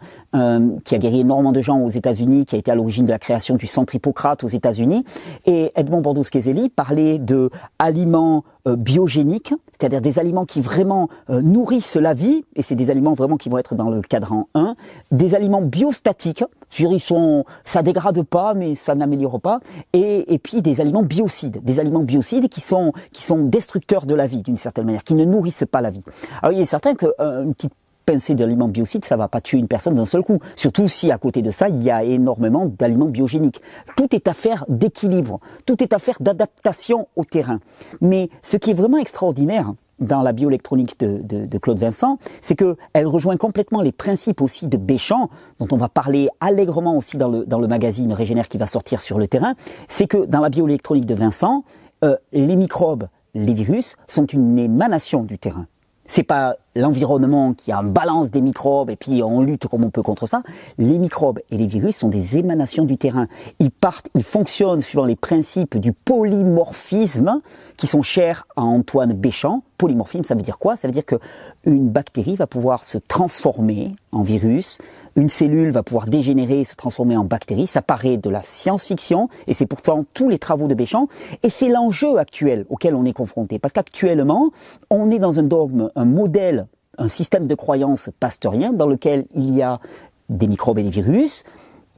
qui 0.84 0.94
a 0.94 0.98
guéri 0.98 1.20
énormément 1.20 1.52
de 1.52 1.60
gens 1.60 1.80
aux 1.80 1.88
États-Unis, 1.88 2.46
qui 2.46 2.56
a 2.56 2.58
été 2.58 2.70
à 2.70 2.74
l'origine 2.74 3.04
de 3.04 3.10
la 3.10 3.18
création 3.18 3.56
du 3.56 3.66
Centre 3.66 3.94
Hippocrate 3.94 4.44
aux 4.44 4.48
États-Unis. 4.48 5.04
Et 5.46 5.72
Edmond 5.74 6.00
bordeaux 6.00 6.22
skezeli 6.22 6.68
parlait 6.68 7.18
de 7.18 7.50
aliments 7.78 8.44
euh, 8.66 8.76
biogéniques, 8.76 9.54
c'est-à-dire 9.78 10.00
des 10.00 10.18
aliments 10.18 10.44
qui 10.44 10.60
vraiment 10.60 11.08
euh, 11.30 11.40
nourrissent 11.40 11.96
la 11.96 12.14
vie, 12.14 12.44
et 12.56 12.62
c'est 12.62 12.74
des 12.74 12.90
aliments 12.90 13.14
vraiment 13.14 13.36
qui 13.36 13.48
vont 13.48 13.58
être 13.58 13.74
dans 13.74 13.88
le 13.88 14.02
cadran 14.02 14.48
1, 14.54 14.76
des 15.10 15.34
aliments 15.34 15.62
biostatiques, 15.62 16.44
c'est-à-dire 16.70 16.96
ils 16.96 17.00
sont, 17.00 17.44
ça 17.64 17.82
dégrade 17.82 18.22
pas, 18.22 18.54
mais 18.54 18.74
ça 18.74 18.94
n'améliore 18.94 19.40
pas, 19.40 19.60
et, 19.92 20.32
et 20.32 20.38
puis 20.38 20.62
des 20.62 20.80
aliments 20.80 21.02
biocides, 21.02 21.62
des 21.62 21.78
aliments 21.78 22.02
biocides 22.02 22.48
qui 22.48 22.60
sont 22.60 22.92
qui 23.12 23.22
sont 23.22 23.44
destructeurs 23.44 24.06
de 24.06 24.14
la 24.14 24.26
vie 24.26 24.42
d'une 24.42 24.56
certaine 24.56 24.86
manière, 24.86 25.04
qui 25.04 25.14
ne 25.14 25.24
nourrissent 25.24 25.64
pas 25.70 25.80
la 25.80 25.90
vie. 25.90 26.02
Alors 26.42 26.56
il 26.56 26.60
est 26.60 26.66
certain 26.66 26.94
qu'une 26.94 27.10
euh, 27.20 27.46
petite 27.52 27.72
pincée 28.06 28.34
d'aliments 28.34 28.68
biocides, 28.68 29.04
ça 29.04 29.16
va 29.16 29.28
pas 29.28 29.40
tuer 29.40 29.58
une 29.58 29.68
personne 29.68 29.94
d'un 29.94 30.06
seul 30.06 30.22
coup. 30.22 30.40
Surtout 30.56 30.88
si 30.88 31.10
à 31.10 31.18
côté 31.18 31.42
de 31.42 31.50
ça, 31.50 31.68
il 31.68 31.82
y 31.82 31.90
a 31.90 32.02
énormément 32.02 32.66
d'aliments 32.66 33.06
biogéniques. 33.06 33.60
Tout 33.96 34.14
est 34.14 34.26
affaire 34.26 34.64
d'équilibre, 34.68 35.38
tout 35.66 35.82
est 35.82 35.92
affaire 35.92 36.16
d'adaptation 36.20 37.08
au 37.16 37.24
terrain. 37.24 37.60
Mais 38.00 38.30
ce 38.42 38.56
qui 38.56 38.70
est 38.70 38.74
vraiment 38.74 38.98
extraordinaire, 38.98 39.74
dans 40.00 40.22
la 40.22 40.32
bioélectronique 40.32 40.98
de, 41.00 41.20
de, 41.22 41.46
de, 41.46 41.58
Claude 41.58 41.78
Vincent, 41.78 42.18
c'est 42.40 42.56
que 42.56 42.76
elle 42.92 43.06
rejoint 43.06 43.36
complètement 43.36 43.82
les 43.82 43.92
principes 43.92 44.40
aussi 44.40 44.66
de 44.66 44.76
Béchamp, 44.76 45.30
dont 45.58 45.68
on 45.72 45.76
va 45.76 45.88
parler 45.88 46.28
allègrement 46.40 46.96
aussi 46.96 47.16
dans 47.16 47.28
le, 47.28 47.44
dans 47.44 47.58
le 47.58 47.68
magazine 47.68 48.12
Régénère 48.12 48.48
qui 48.48 48.58
va 48.58 48.66
sortir 48.66 49.00
sur 49.00 49.18
le 49.18 49.28
terrain. 49.28 49.54
C'est 49.88 50.06
que 50.06 50.24
dans 50.24 50.40
la 50.40 50.48
bioélectronique 50.48 51.06
de 51.06 51.14
Vincent, 51.14 51.64
euh, 52.04 52.16
les 52.32 52.56
microbes, 52.56 53.08
les 53.34 53.52
virus 53.54 53.96
sont 54.08 54.26
une 54.26 54.58
émanation 54.58 55.22
du 55.22 55.38
terrain. 55.38 55.66
C'est 56.06 56.24
pas 56.24 56.56
l'environnement 56.76 57.52
qui 57.52 57.72
a 57.72 57.82
balance 57.82 58.30
des 58.30 58.40
microbes 58.40 58.90
et 58.90 58.96
puis 58.96 59.22
on 59.22 59.40
lutte 59.40 59.66
comme 59.66 59.84
on 59.84 59.90
peut 59.90 60.02
contre 60.02 60.26
ça. 60.26 60.42
Les 60.78 60.98
microbes 60.98 61.40
et 61.50 61.56
les 61.56 61.66
virus 61.66 61.96
sont 61.96 62.08
des 62.08 62.36
émanations 62.36 62.84
du 62.84 62.96
terrain. 62.96 63.26
Ils 63.58 63.70
partent, 63.70 64.08
ils 64.14 64.22
fonctionnent 64.22 64.80
suivant 64.80 65.04
les 65.04 65.16
principes 65.16 65.76
du 65.76 65.92
polymorphisme 65.92 67.40
qui 67.76 67.86
sont 67.86 68.02
chers 68.02 68.46
à 68.56 68.62
Antoine 68.62 69.12
Béchamp. 69.12 69.62
Polymorphisme, 69.78 70.24
ça 70.24 70.34
veut 70.34 70.42
dire 70.42 70.58
quoi? 70.58 70.76
Ça 70.76 70.86
veut 70.86 70.92
dire 70.92 71.06
que 71.06 71.16
une 71.64 71.88
bactérie 71.88 72.36
va 72.36 72.46
pouvoir 72.46 72.84
se 72.84 72.98
transformer 72.98 73.96
en 74.12 74.22
virus, 74.22 74.78
une 75.16 75.28
cellule 75.28 75.70
va 75.70 75.82
pouvoir 75.82 76.06
dégénérer 76.06 76.60
et 76.60 76.64
se 76.64 76.74
transformer 76.74 77.16
en 77.16 77.24
bactérie. 77.24 77.66
Ça 77.66 77.80
paraît 77.80 78.16
de 78.16 78.28
la 78.28 78.42
science-fiction 78.42 79.28
et 79.46 79.54
c'est 79.54 79.66
pourtant 79.66 80.04
tous 80.12 80.28
les 80.28 80.38
travaux 80.38 80.66
de 80.66 80.74
Béchamp 80.74 81.08
et 81.42 81.50
c'est 81.50 81.68
l'enjeu 81.68 82.18
actuel 82.18 82.66
auquel 82.68 82.94
on 82.94 83.04
est 83.04 83.12
confronté. 83.12 83.58
Parce 83.58 83.72
qu'actuellement, 83.72 84.50
on 84.90 85.10
est 85.10 85.18
dans 85.18 85.38
un 85.38 85.42
dogme, 85.42 85.90
un 85.96 86.04
modèle, 86.04 86.59
un 87.00 87.08
système 87.08 87.48
de 87.48 87.54
croyance 87.54 88.10
pasteurien 88.20 88.72
dans 88.72 88.86
lequel 88.86 89.26
il 89.34 89.54
y 89.56 89.62
a 89.62 89.80
des 90.28 90.46
microbes 90.46 90.78
et 90.78 90.84
des 90.84 90.90
virus 90.90 91.44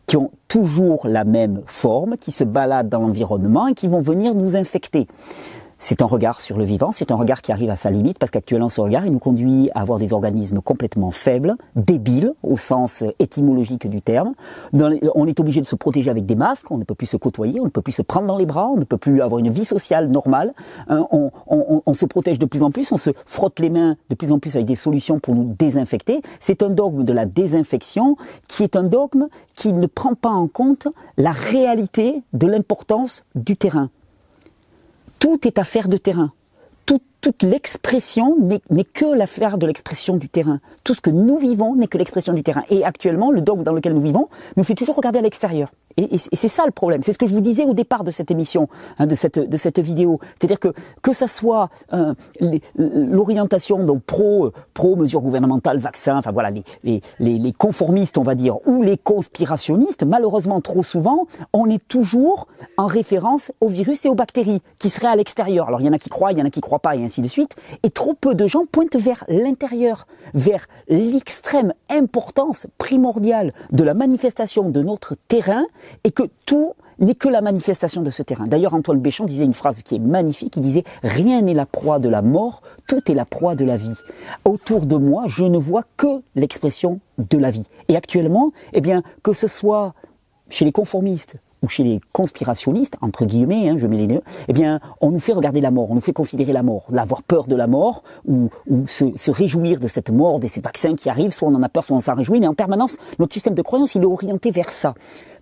qui 0.07 0.17
ont 0.17 0.31
toujours 0.49 1.07
la 1.07 1.25
même 1.25 1.63
forme, 1.67 2.17
qui 2.17 2.33
se 2.33 2.45
baladent 2.45 2.89
dans 2.89 3.01
l'environnement 3.01 3.67
et 3.67 3.75
qui 3.75 3.89
vont 3.89 4.01
venir 4.01 4.35
nous 4.35 4.57
infecter. 4.57 5.07
C'est 5.85 6.01
un 6.01 6.07
regard 6.07 6.41
sur 6.41 6.59
le 6.59 6.63
vivant, 6.63 6.93
c'est 6.93 7.11
un 7.11 7.17
regard 7.17 7.43
qui 7.43 7.51
arrive 7.51 7.69
à 7.69 7.75
sa 7.75 7.91
limite 7.91 8.17
parce 8.17 8.31
qu'actuellement 8.31 8.69
ce 8.69 8.81
regard, 8.81 9.05
il 9.05 9.11
nous 9.11 9.19
conduit 9.19 9.69
à 9.75 9.81
avoir 9.81 9.99
des 9.99 10.13
organismes 10.13 10.61
complètement 10.61 11.11
faibles, 11.11 11.57
débiles 11.75 12.35
au 12.45 12.57
sens 12.57 13.03
étymologique 13.19 13.91
du 13.91 14.01
terme. 14.01 14.35
on 14.73 15.27
est 15.27 15.41
obligé 15.41 15.61
de 15.61 15.67
se 15.67 15.75
protéger 15.75 16.09
avec 16.09 16.25
des 16.25 16.37
masques, 16.37 16.71
on 16.71 16.79
ne 16.79 16.85
peut 16.85 16.95
plus 16.95 17.09
se 17.09 17.17
côtoyer, 17.17 17.59
on 17.59 17.65
ne 17.65 17.69
peut 17.69 17.83
plus 17.83 17.91
se 17.91 18.03
prendre 18.03 18.29
dans 18.29 18.39
les 18.39 18.47
bras, 18.47 18.69
on 18.69 18.77
ne 18.77 18.85
peut 18.85 18.97
plus 18.97 19.21
avoir 19.23 19.41
une 19.41 19.51
vie 19.51 19.65
sociale 19.65 20.09
normale. 20.09 20.55
Hein, 20.89 21.05
on, 21.11 21.33
on, 21.49 21.83
on 21.85 21.95
se 21.95 22.07
protège 22.07 22.39
de 22.39 22.47
plus 22.47 22.63
en 22.63 22.71
plus, 22.71 22.93
on 22.93 22.97
se 22.97 23.11
frotte 23.27 23.59
les 23.59 23.69
mains 23.69 23.97
de 24.09 24.15
plus 24.15 24.31
en 24.31 24.39
plus 24.39 24.55
avec 24.55 24.67
des 24.67 24.77
solutions 24.77 25.19
pour 25.19 25.35
nous 25.35 25.53
désinfecter. 25.59 26.23
C'est 26.39 26.63
un 26.63 26.71
dogme 26.71 27.03
de 27.03 27.13
la 27.13 27.27
désinfection 27.27 28.17
qui 28.47 28.63
est 28.63 28.77
un 28.77 28.85
dogme 28.85 29.27
qui 29.57 29.73
ne 29.73 29.87
prend 29.89 30.15
pas 30.15 30.31
en 30.31 30.47
compte 30.47 30.87
la 31.17 31.33
réalité 31.33 32.23
de 32.35 32.47
l'importance 32.47 33.25
du 33.35 33.57
terrain. 33.57 33.91
Tout 35.23 35.47
est 35.47 35.61
affaire 35.61 35.87
de 35.89 35.99
terrain. 35.99 36.33
toute 36.85 37.45
l'expression 37.45 38.37
n'est 38.41 38.83
que 38.83 39.05
l'affaire 39.05 39.57
de 39.57 39.69
l'expression 39.69 40.17
du 40.17 40.29
terrain. 40.29 40.59
Tout 40.83 40.95
ce 40.95 41.01
que 41.01 41.11
nous 41.11 41.39
vivons 41.39 41.77
n'est 41.77 41.87
que 41.87 41.97
l'expression 41.97 42.33
du 42.33 42.43
terrain. 42.43 42.65
Et 42.69 42.85
actuellement, 42.85 43.31
le 43.31 43.41
dogme 43.41 43.63
dans 43.63 43.73
lequel 43.73 43.95
nous 43.95 44.01
vivons 44.01 44.29
nous 44.57 44.65
fait 44.65 44.75
toujours 44.75 44.97
regarder 44.97 45.21
à 45.21 45.23
l'extérieur. 45.23 45.71
Et, 45.97 46.19
c'est 46.19 46.49
ça 46.49 46.65
le 46.67 46.73
problème. 46.73 47.03
C'est 47.03 47.13
ce 47.13 47.19
que 47.19 47.27
je 47.27 47.35
vous 47.35 47.41
disais 47.41 47.65
au 47.65 47.75
départ 47.75 48.05
de 48.05 48.11
cette 48.11 48.31
émission, 48.31 48.69
hein, 48.99 49.07
de 49.07 49.15
cette 49.15 49.39
de 49.39 49.57
cette 49.57 49.79
vidéo. 49.79 50.21
C'est-à-dire 50.39 50.61
que 50.61 50.73
que 51.03 51.13
ça 51.13 51.29
soit 51.29 51.69
euh, 51.93 52.15
l'orientation 52.77 53.85
donc 53.85 54.03
pro 54.03 54.51
pro 54.75 54.97
mesures 54.97 55.21
gouvernementales, 55.21 55.79
vaccins, 55.79 56.19
enfin 56.19 56.33
voilà 56.33 56.51
les, 56.51 56.63
les 56.85 57.39
les 57.39 57.53
conformistes 57.53 58.19
on 58.19 58.23
va 58.23 58.35
dire 58.35 58.57
ou 58.67 58.83
les 58.83 58.99
conspirationnistes, 58.99 60.05
malheureusement 60.05 60.61
trop 60.61 60.83
souvent, 60.83 61.27
on 61.53 61.69
est 61.69 61.87
toujours 61.89 62.47
en 62.77 62.87
référence 62.87 63.53
aux 63.61 63.69
virus 63.69 64.05
et 64.05 64.09
aux 64.09 64.15
bactéries 64.15 64.63
qui 64.79 64.91
seraient 64.91 65.09
à 65.09 65.17
l'extérieur. 65.17 65.69
Alors 65.69 65.81
il 65.81 65.87
y 65.87 65.89
en 65.89 65.93
a 65.93 65.99
qui 65.99 66.09
croient, 66.09 66.33
il 66.33 66.39
y 66.39 66.43
en 66.43 66.47
a 66.47 66.51
qui 66.51 66.61
croient 66.61 66.79
pas 66.79 66.97
et 66.97 67.05
ainsi 67.05 67.21
de 67.21 67.29
suite. 67.29 67.55
Et 67.83 67.91
trop 67.91 68.15
peu 68.15 68.35
de 68.35 68.47
gens 68.47 68.65
pointent 68.71 68.97
vers 68.97 69.25
l'intérieur, 69.29 70.07
vers 70.35 70.67
l'extrême 70.89 71.73
importance 71.91 72.67
primordiale 72.79 73.53
de 73.71 73.85
la 73.85 73.95
manifestation 73.95 74.69
de 74.71 74.83
notre 74.83 75.15
terrain 75.29 75.65
et 76.05 76.11
que 76.11 76.25
tout 76.47 76.75
n'est 76.99 77.15
que 77.15 77.29
la 77.29 77.41
manifestation 77.41 78.03
de 78.03 78.11
ce 78.11 78.23
terrain. 78.23 78.47
D'ailleurs, 78.47 78.75
Antoine 78.75 79.01
Béchamp 79.01 79.25
disait 79.25 79.45
une 79.45 79.55
phrase 79.55 79.83
qui 79.83 79.97
est 79.97 79.99
magnifique, 79.99 80.57
il 80.57 80.63
disait 80.63 80.85
«Rien 81.03 81.43
n'est 81.43 81.55
la 81.55 81.67
proie 81.67 81.99
de 81.99 82.09
la 82.09 82.23
mort, 82.23 82.63
tout 82.87 83.11
est 83.11 83.15
la 83.15 83.25
proie 83.25 83.55
de 83.55 83.65
la 83.65 83.77
vie. 83.77 83.99
Autour 84.45 84.87
de 84.87 84.97
moi, 84.97 85.25
je 85.27 85.45
ne 85.45 85.59
vois 85.59 85.85
que 85.97 86.23
l'expression 86.35 87.01
de 87.19 87.39
la 87.39 87.51
vie.» 87.51 87.69
Et 87.89 87.97
actuellement, 87.97 88.53
eh 88.73 88.81
bien, 88.81 89.03
que 89.23 89.33
ce 89.33 89.49
soit 89.49 89.95
chez 90.49 90.65
les 90.65 90.73
conformistes, 90.73 91.37
ou 91.63 91.69
chez 91.69 91.85
les 91.85 92.01
conspirationnistes, 92.13 92.97
entre 93.01 93.25
guillemets, 93.25 93.69
hein, 93.69 93.77
je 93.79 93.87
mets 93.87 93.97
les 93.97 94.07
deux, 94.07 94.21
eh 94.49 94.53
bien, 94.53 94.81
on 95.01 95.11
nous 95.13 95.21
fait 95.21 95.33
regarder 95.33 95.61
la 95.61 95.71
mort, 95.71 95.91
on 95.91 95.95
nous 95.95 96.01
fait 96.01 96.13
considérer 96.13 96.53
la 96.53 96.63
mort, 96.63 96.87
avoir 96.97 97.23
peur 97.23 97.47
de 97.47 97.55
la 97.55 97.67
mort, 97.67 98.03
ou, 98.27 98.51
se, 98.87 99.31
réjouir 99.31 99.79
de 99.79 99.89
cette 99.89 100.11
mort, 100.11 100.41
de 100.41 100.49
ces 100.49 100.61
vaccins 100.61 100.95
qui 100.95 101.09
arrivent, 101.09 101.33
soit 101.33 101.49
on 101.49 101.55
en 101.55 101.63
a 101.63 101.69
peur, 101.69 101.85
soit 101.85 101.97
on 101.97 102.01
s'en 102.01 102.15
réjouit, 102.15 102.41
mais 102.41 102.49
en 102.49 102.55
permanence, 102.55 102.97
notre 103.19 103.33
système 103.33 103.55
de 103.55 103.63
croyance, 103.63 103.95
il 103.95 104.03
est 104.03 104.07
orienté 104.07 104.51
vers 104.51 104.71
ça. 104.71 104.95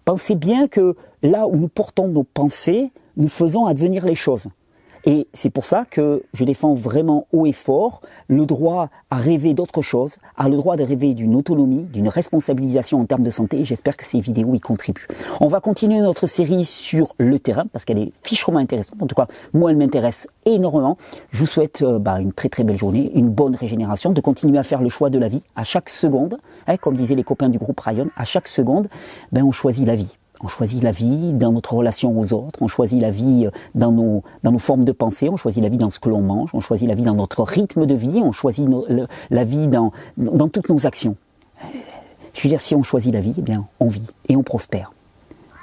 Pensez 0.04 0.34
bien 0.34 0.68
que 0.68 0.96
là 1.22 1.46
où 1.46 1.56
nous 1.56 1.68
portons 1.68 2.08
nos 2.08 2.24
pensées, 2.24 2.90
nous 3.16 3.28
faisons 3.28 3.66
advenir 3.66 4.04
les 4.04 4.14
choses. 4.14 4.48
Et 5.04 5.28
c'est 5.32 5.50
pour 5.50 5.64
ça 5.64 5.84
que 5.88 6.22
je 6.34 6.44
défends 6.44 6.74
vraiment 6.74 7.26
haut 7.32 7.46
et 7.46 7.52
fort 7.52 8.02
le 8.28 8.44
droit 8.46 8.88
à 9.10 9.16
rêver 9.16 9.54
d'autre 9.54 9.82
chose, 9.82 10.16
à 10.36 10.48
le 10.48 10.56
droit 10.56 10.76
de 10.76 10.84
rêver 10.84 11.14
d'une 11.14 11.34
autonomie, 11.34 11.84
d'une 11.84 12.08
responsabilisation 12.08 13.00
en 13.00 13.06
termes 13.06 13.22
de 13.22 13.30
santé. 13.30 13.64
J'espère 13.64 13.96
que 13.96 14.04
ces 14.04 14.20
vidéos 14.20 14.54
y 14.54 14.60
contribuent. 14.60 15.08
On 15.40 15.48
va 15.48 15.60
continuer 15.60 15.98
notre 16.00 16.26
série 16.26 16.64
sur 16.64 17.14
le 17.18 17.38
terrain 17.38 17.66
parce 17.72 17.84
qu'elle 17.84 17.98
est 17.98 18.12
fichement 18.22 18.58
intéressante. 18.58 19.02
En 19.02 19.06
tout 19.06 19.14
cas, 19.14 19.26
moi, 19.52 19.70
elle 19.70 19.76
m'intéresse 19.76 20.28
énormément. 20.44 20.96
Je 21.30 21.40
vous 21.40 21.46
souhaite 21.46 21.82
euh, 21.82 21.98
bah, 21.98 22.20
une 22.20 22.32
très 22.32 22.48
très 22.48 22.64
belle 22.64 22.78
journée, 22.78 23.10
une 23.14 23.30
bonne 23.30 23.54
régénération, 23.54 24.12
de 24.12 24.20
continuer 24.20 24.58
à 24.58 24.62
faire 24.62 24.82
le 24.82 24.88
choix 24.88 25.10
de 25.10 25.18
la 25.18 25.28
vie 25.28 25.42
à 25.56 25.64
chaque 25.64 25.88
seconde. 25.88 26.38
Hein, 26.66 26.76
comme 26.76 26.94
disaient 26.94 27.14
les 27.14 27.24
copains 27.24 27.48
du 27.48 27.58
groupe 27.58 27.80
Rayon, 27.80 28.10
à 28.16 28.24
chaque 28.24 28.48
seconde, 28.48 28.88
ben, 29.32 29.42
on 29.42 29.52
choisit 29.52 29.86
la 29.86 29.94
vie. 29.94 30.16
On 30.42 30.48
choisit 30.48 30.82
la 30.82 30.90
vie 30.90 31.32
dans 31.32 31.52
notre 31.52 31.74
relation 31.74 32.18
aux 32.18 32.32
autres, 32.32 32.62
on 32.62 32.66
choisit 32.66 33.00
la 33.00 33.10
vie 33.10 33.46
euh, 33.46 33.50
dans 33.74 33.92
nos, 33.92 34.58
formes 34.58 34.84
de 34.84 34.92
pensée, 34.92 35.28
on 35.28 35.36
choisit 35.36 35.62
la 35.62 35.68
vie 35.68 35.76
dans 35.76 35.90
ce 35.90 36.00
que 36.00 36.08
l'on 36.08 36.22
mange, 36.22 36.50
on 36.54 36.60
choisit 36.60 36.88
la 36.88 36.94
vie 36.94 37.02
dans 37.02 37.14
notre 37.14 37.42
rythme 37.42 37.86
de 37.86 37.94
vie, 37.94 38.20
on 38.22 38.32
choisit 38.32 38.66
la 39.30 39.44
vie 39.44 39.66
dans, 39.66 39.92
dans 40.16 40.48
toutes 40.48 40.68
nos 40.68 40.86
actions. 40.86 41.16
Je 42.34 42.42
veux 42.42 42.48
dire, 42.48 42.60
si 42.60 42.74
on 42.74 42.82
choisit 42.82 43.12
la 43.12 43.20
vie, 43.20 43.34
eh 43.36 43.42
bien, 43.42 43.66
on 43.80 43.88
vit 43.88 44.06
et 44.28 44.36
on 44.36 44.42
prospère. 44.42 44.92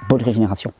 Bonne 0.08 0.22
régénération. 0.22 0.72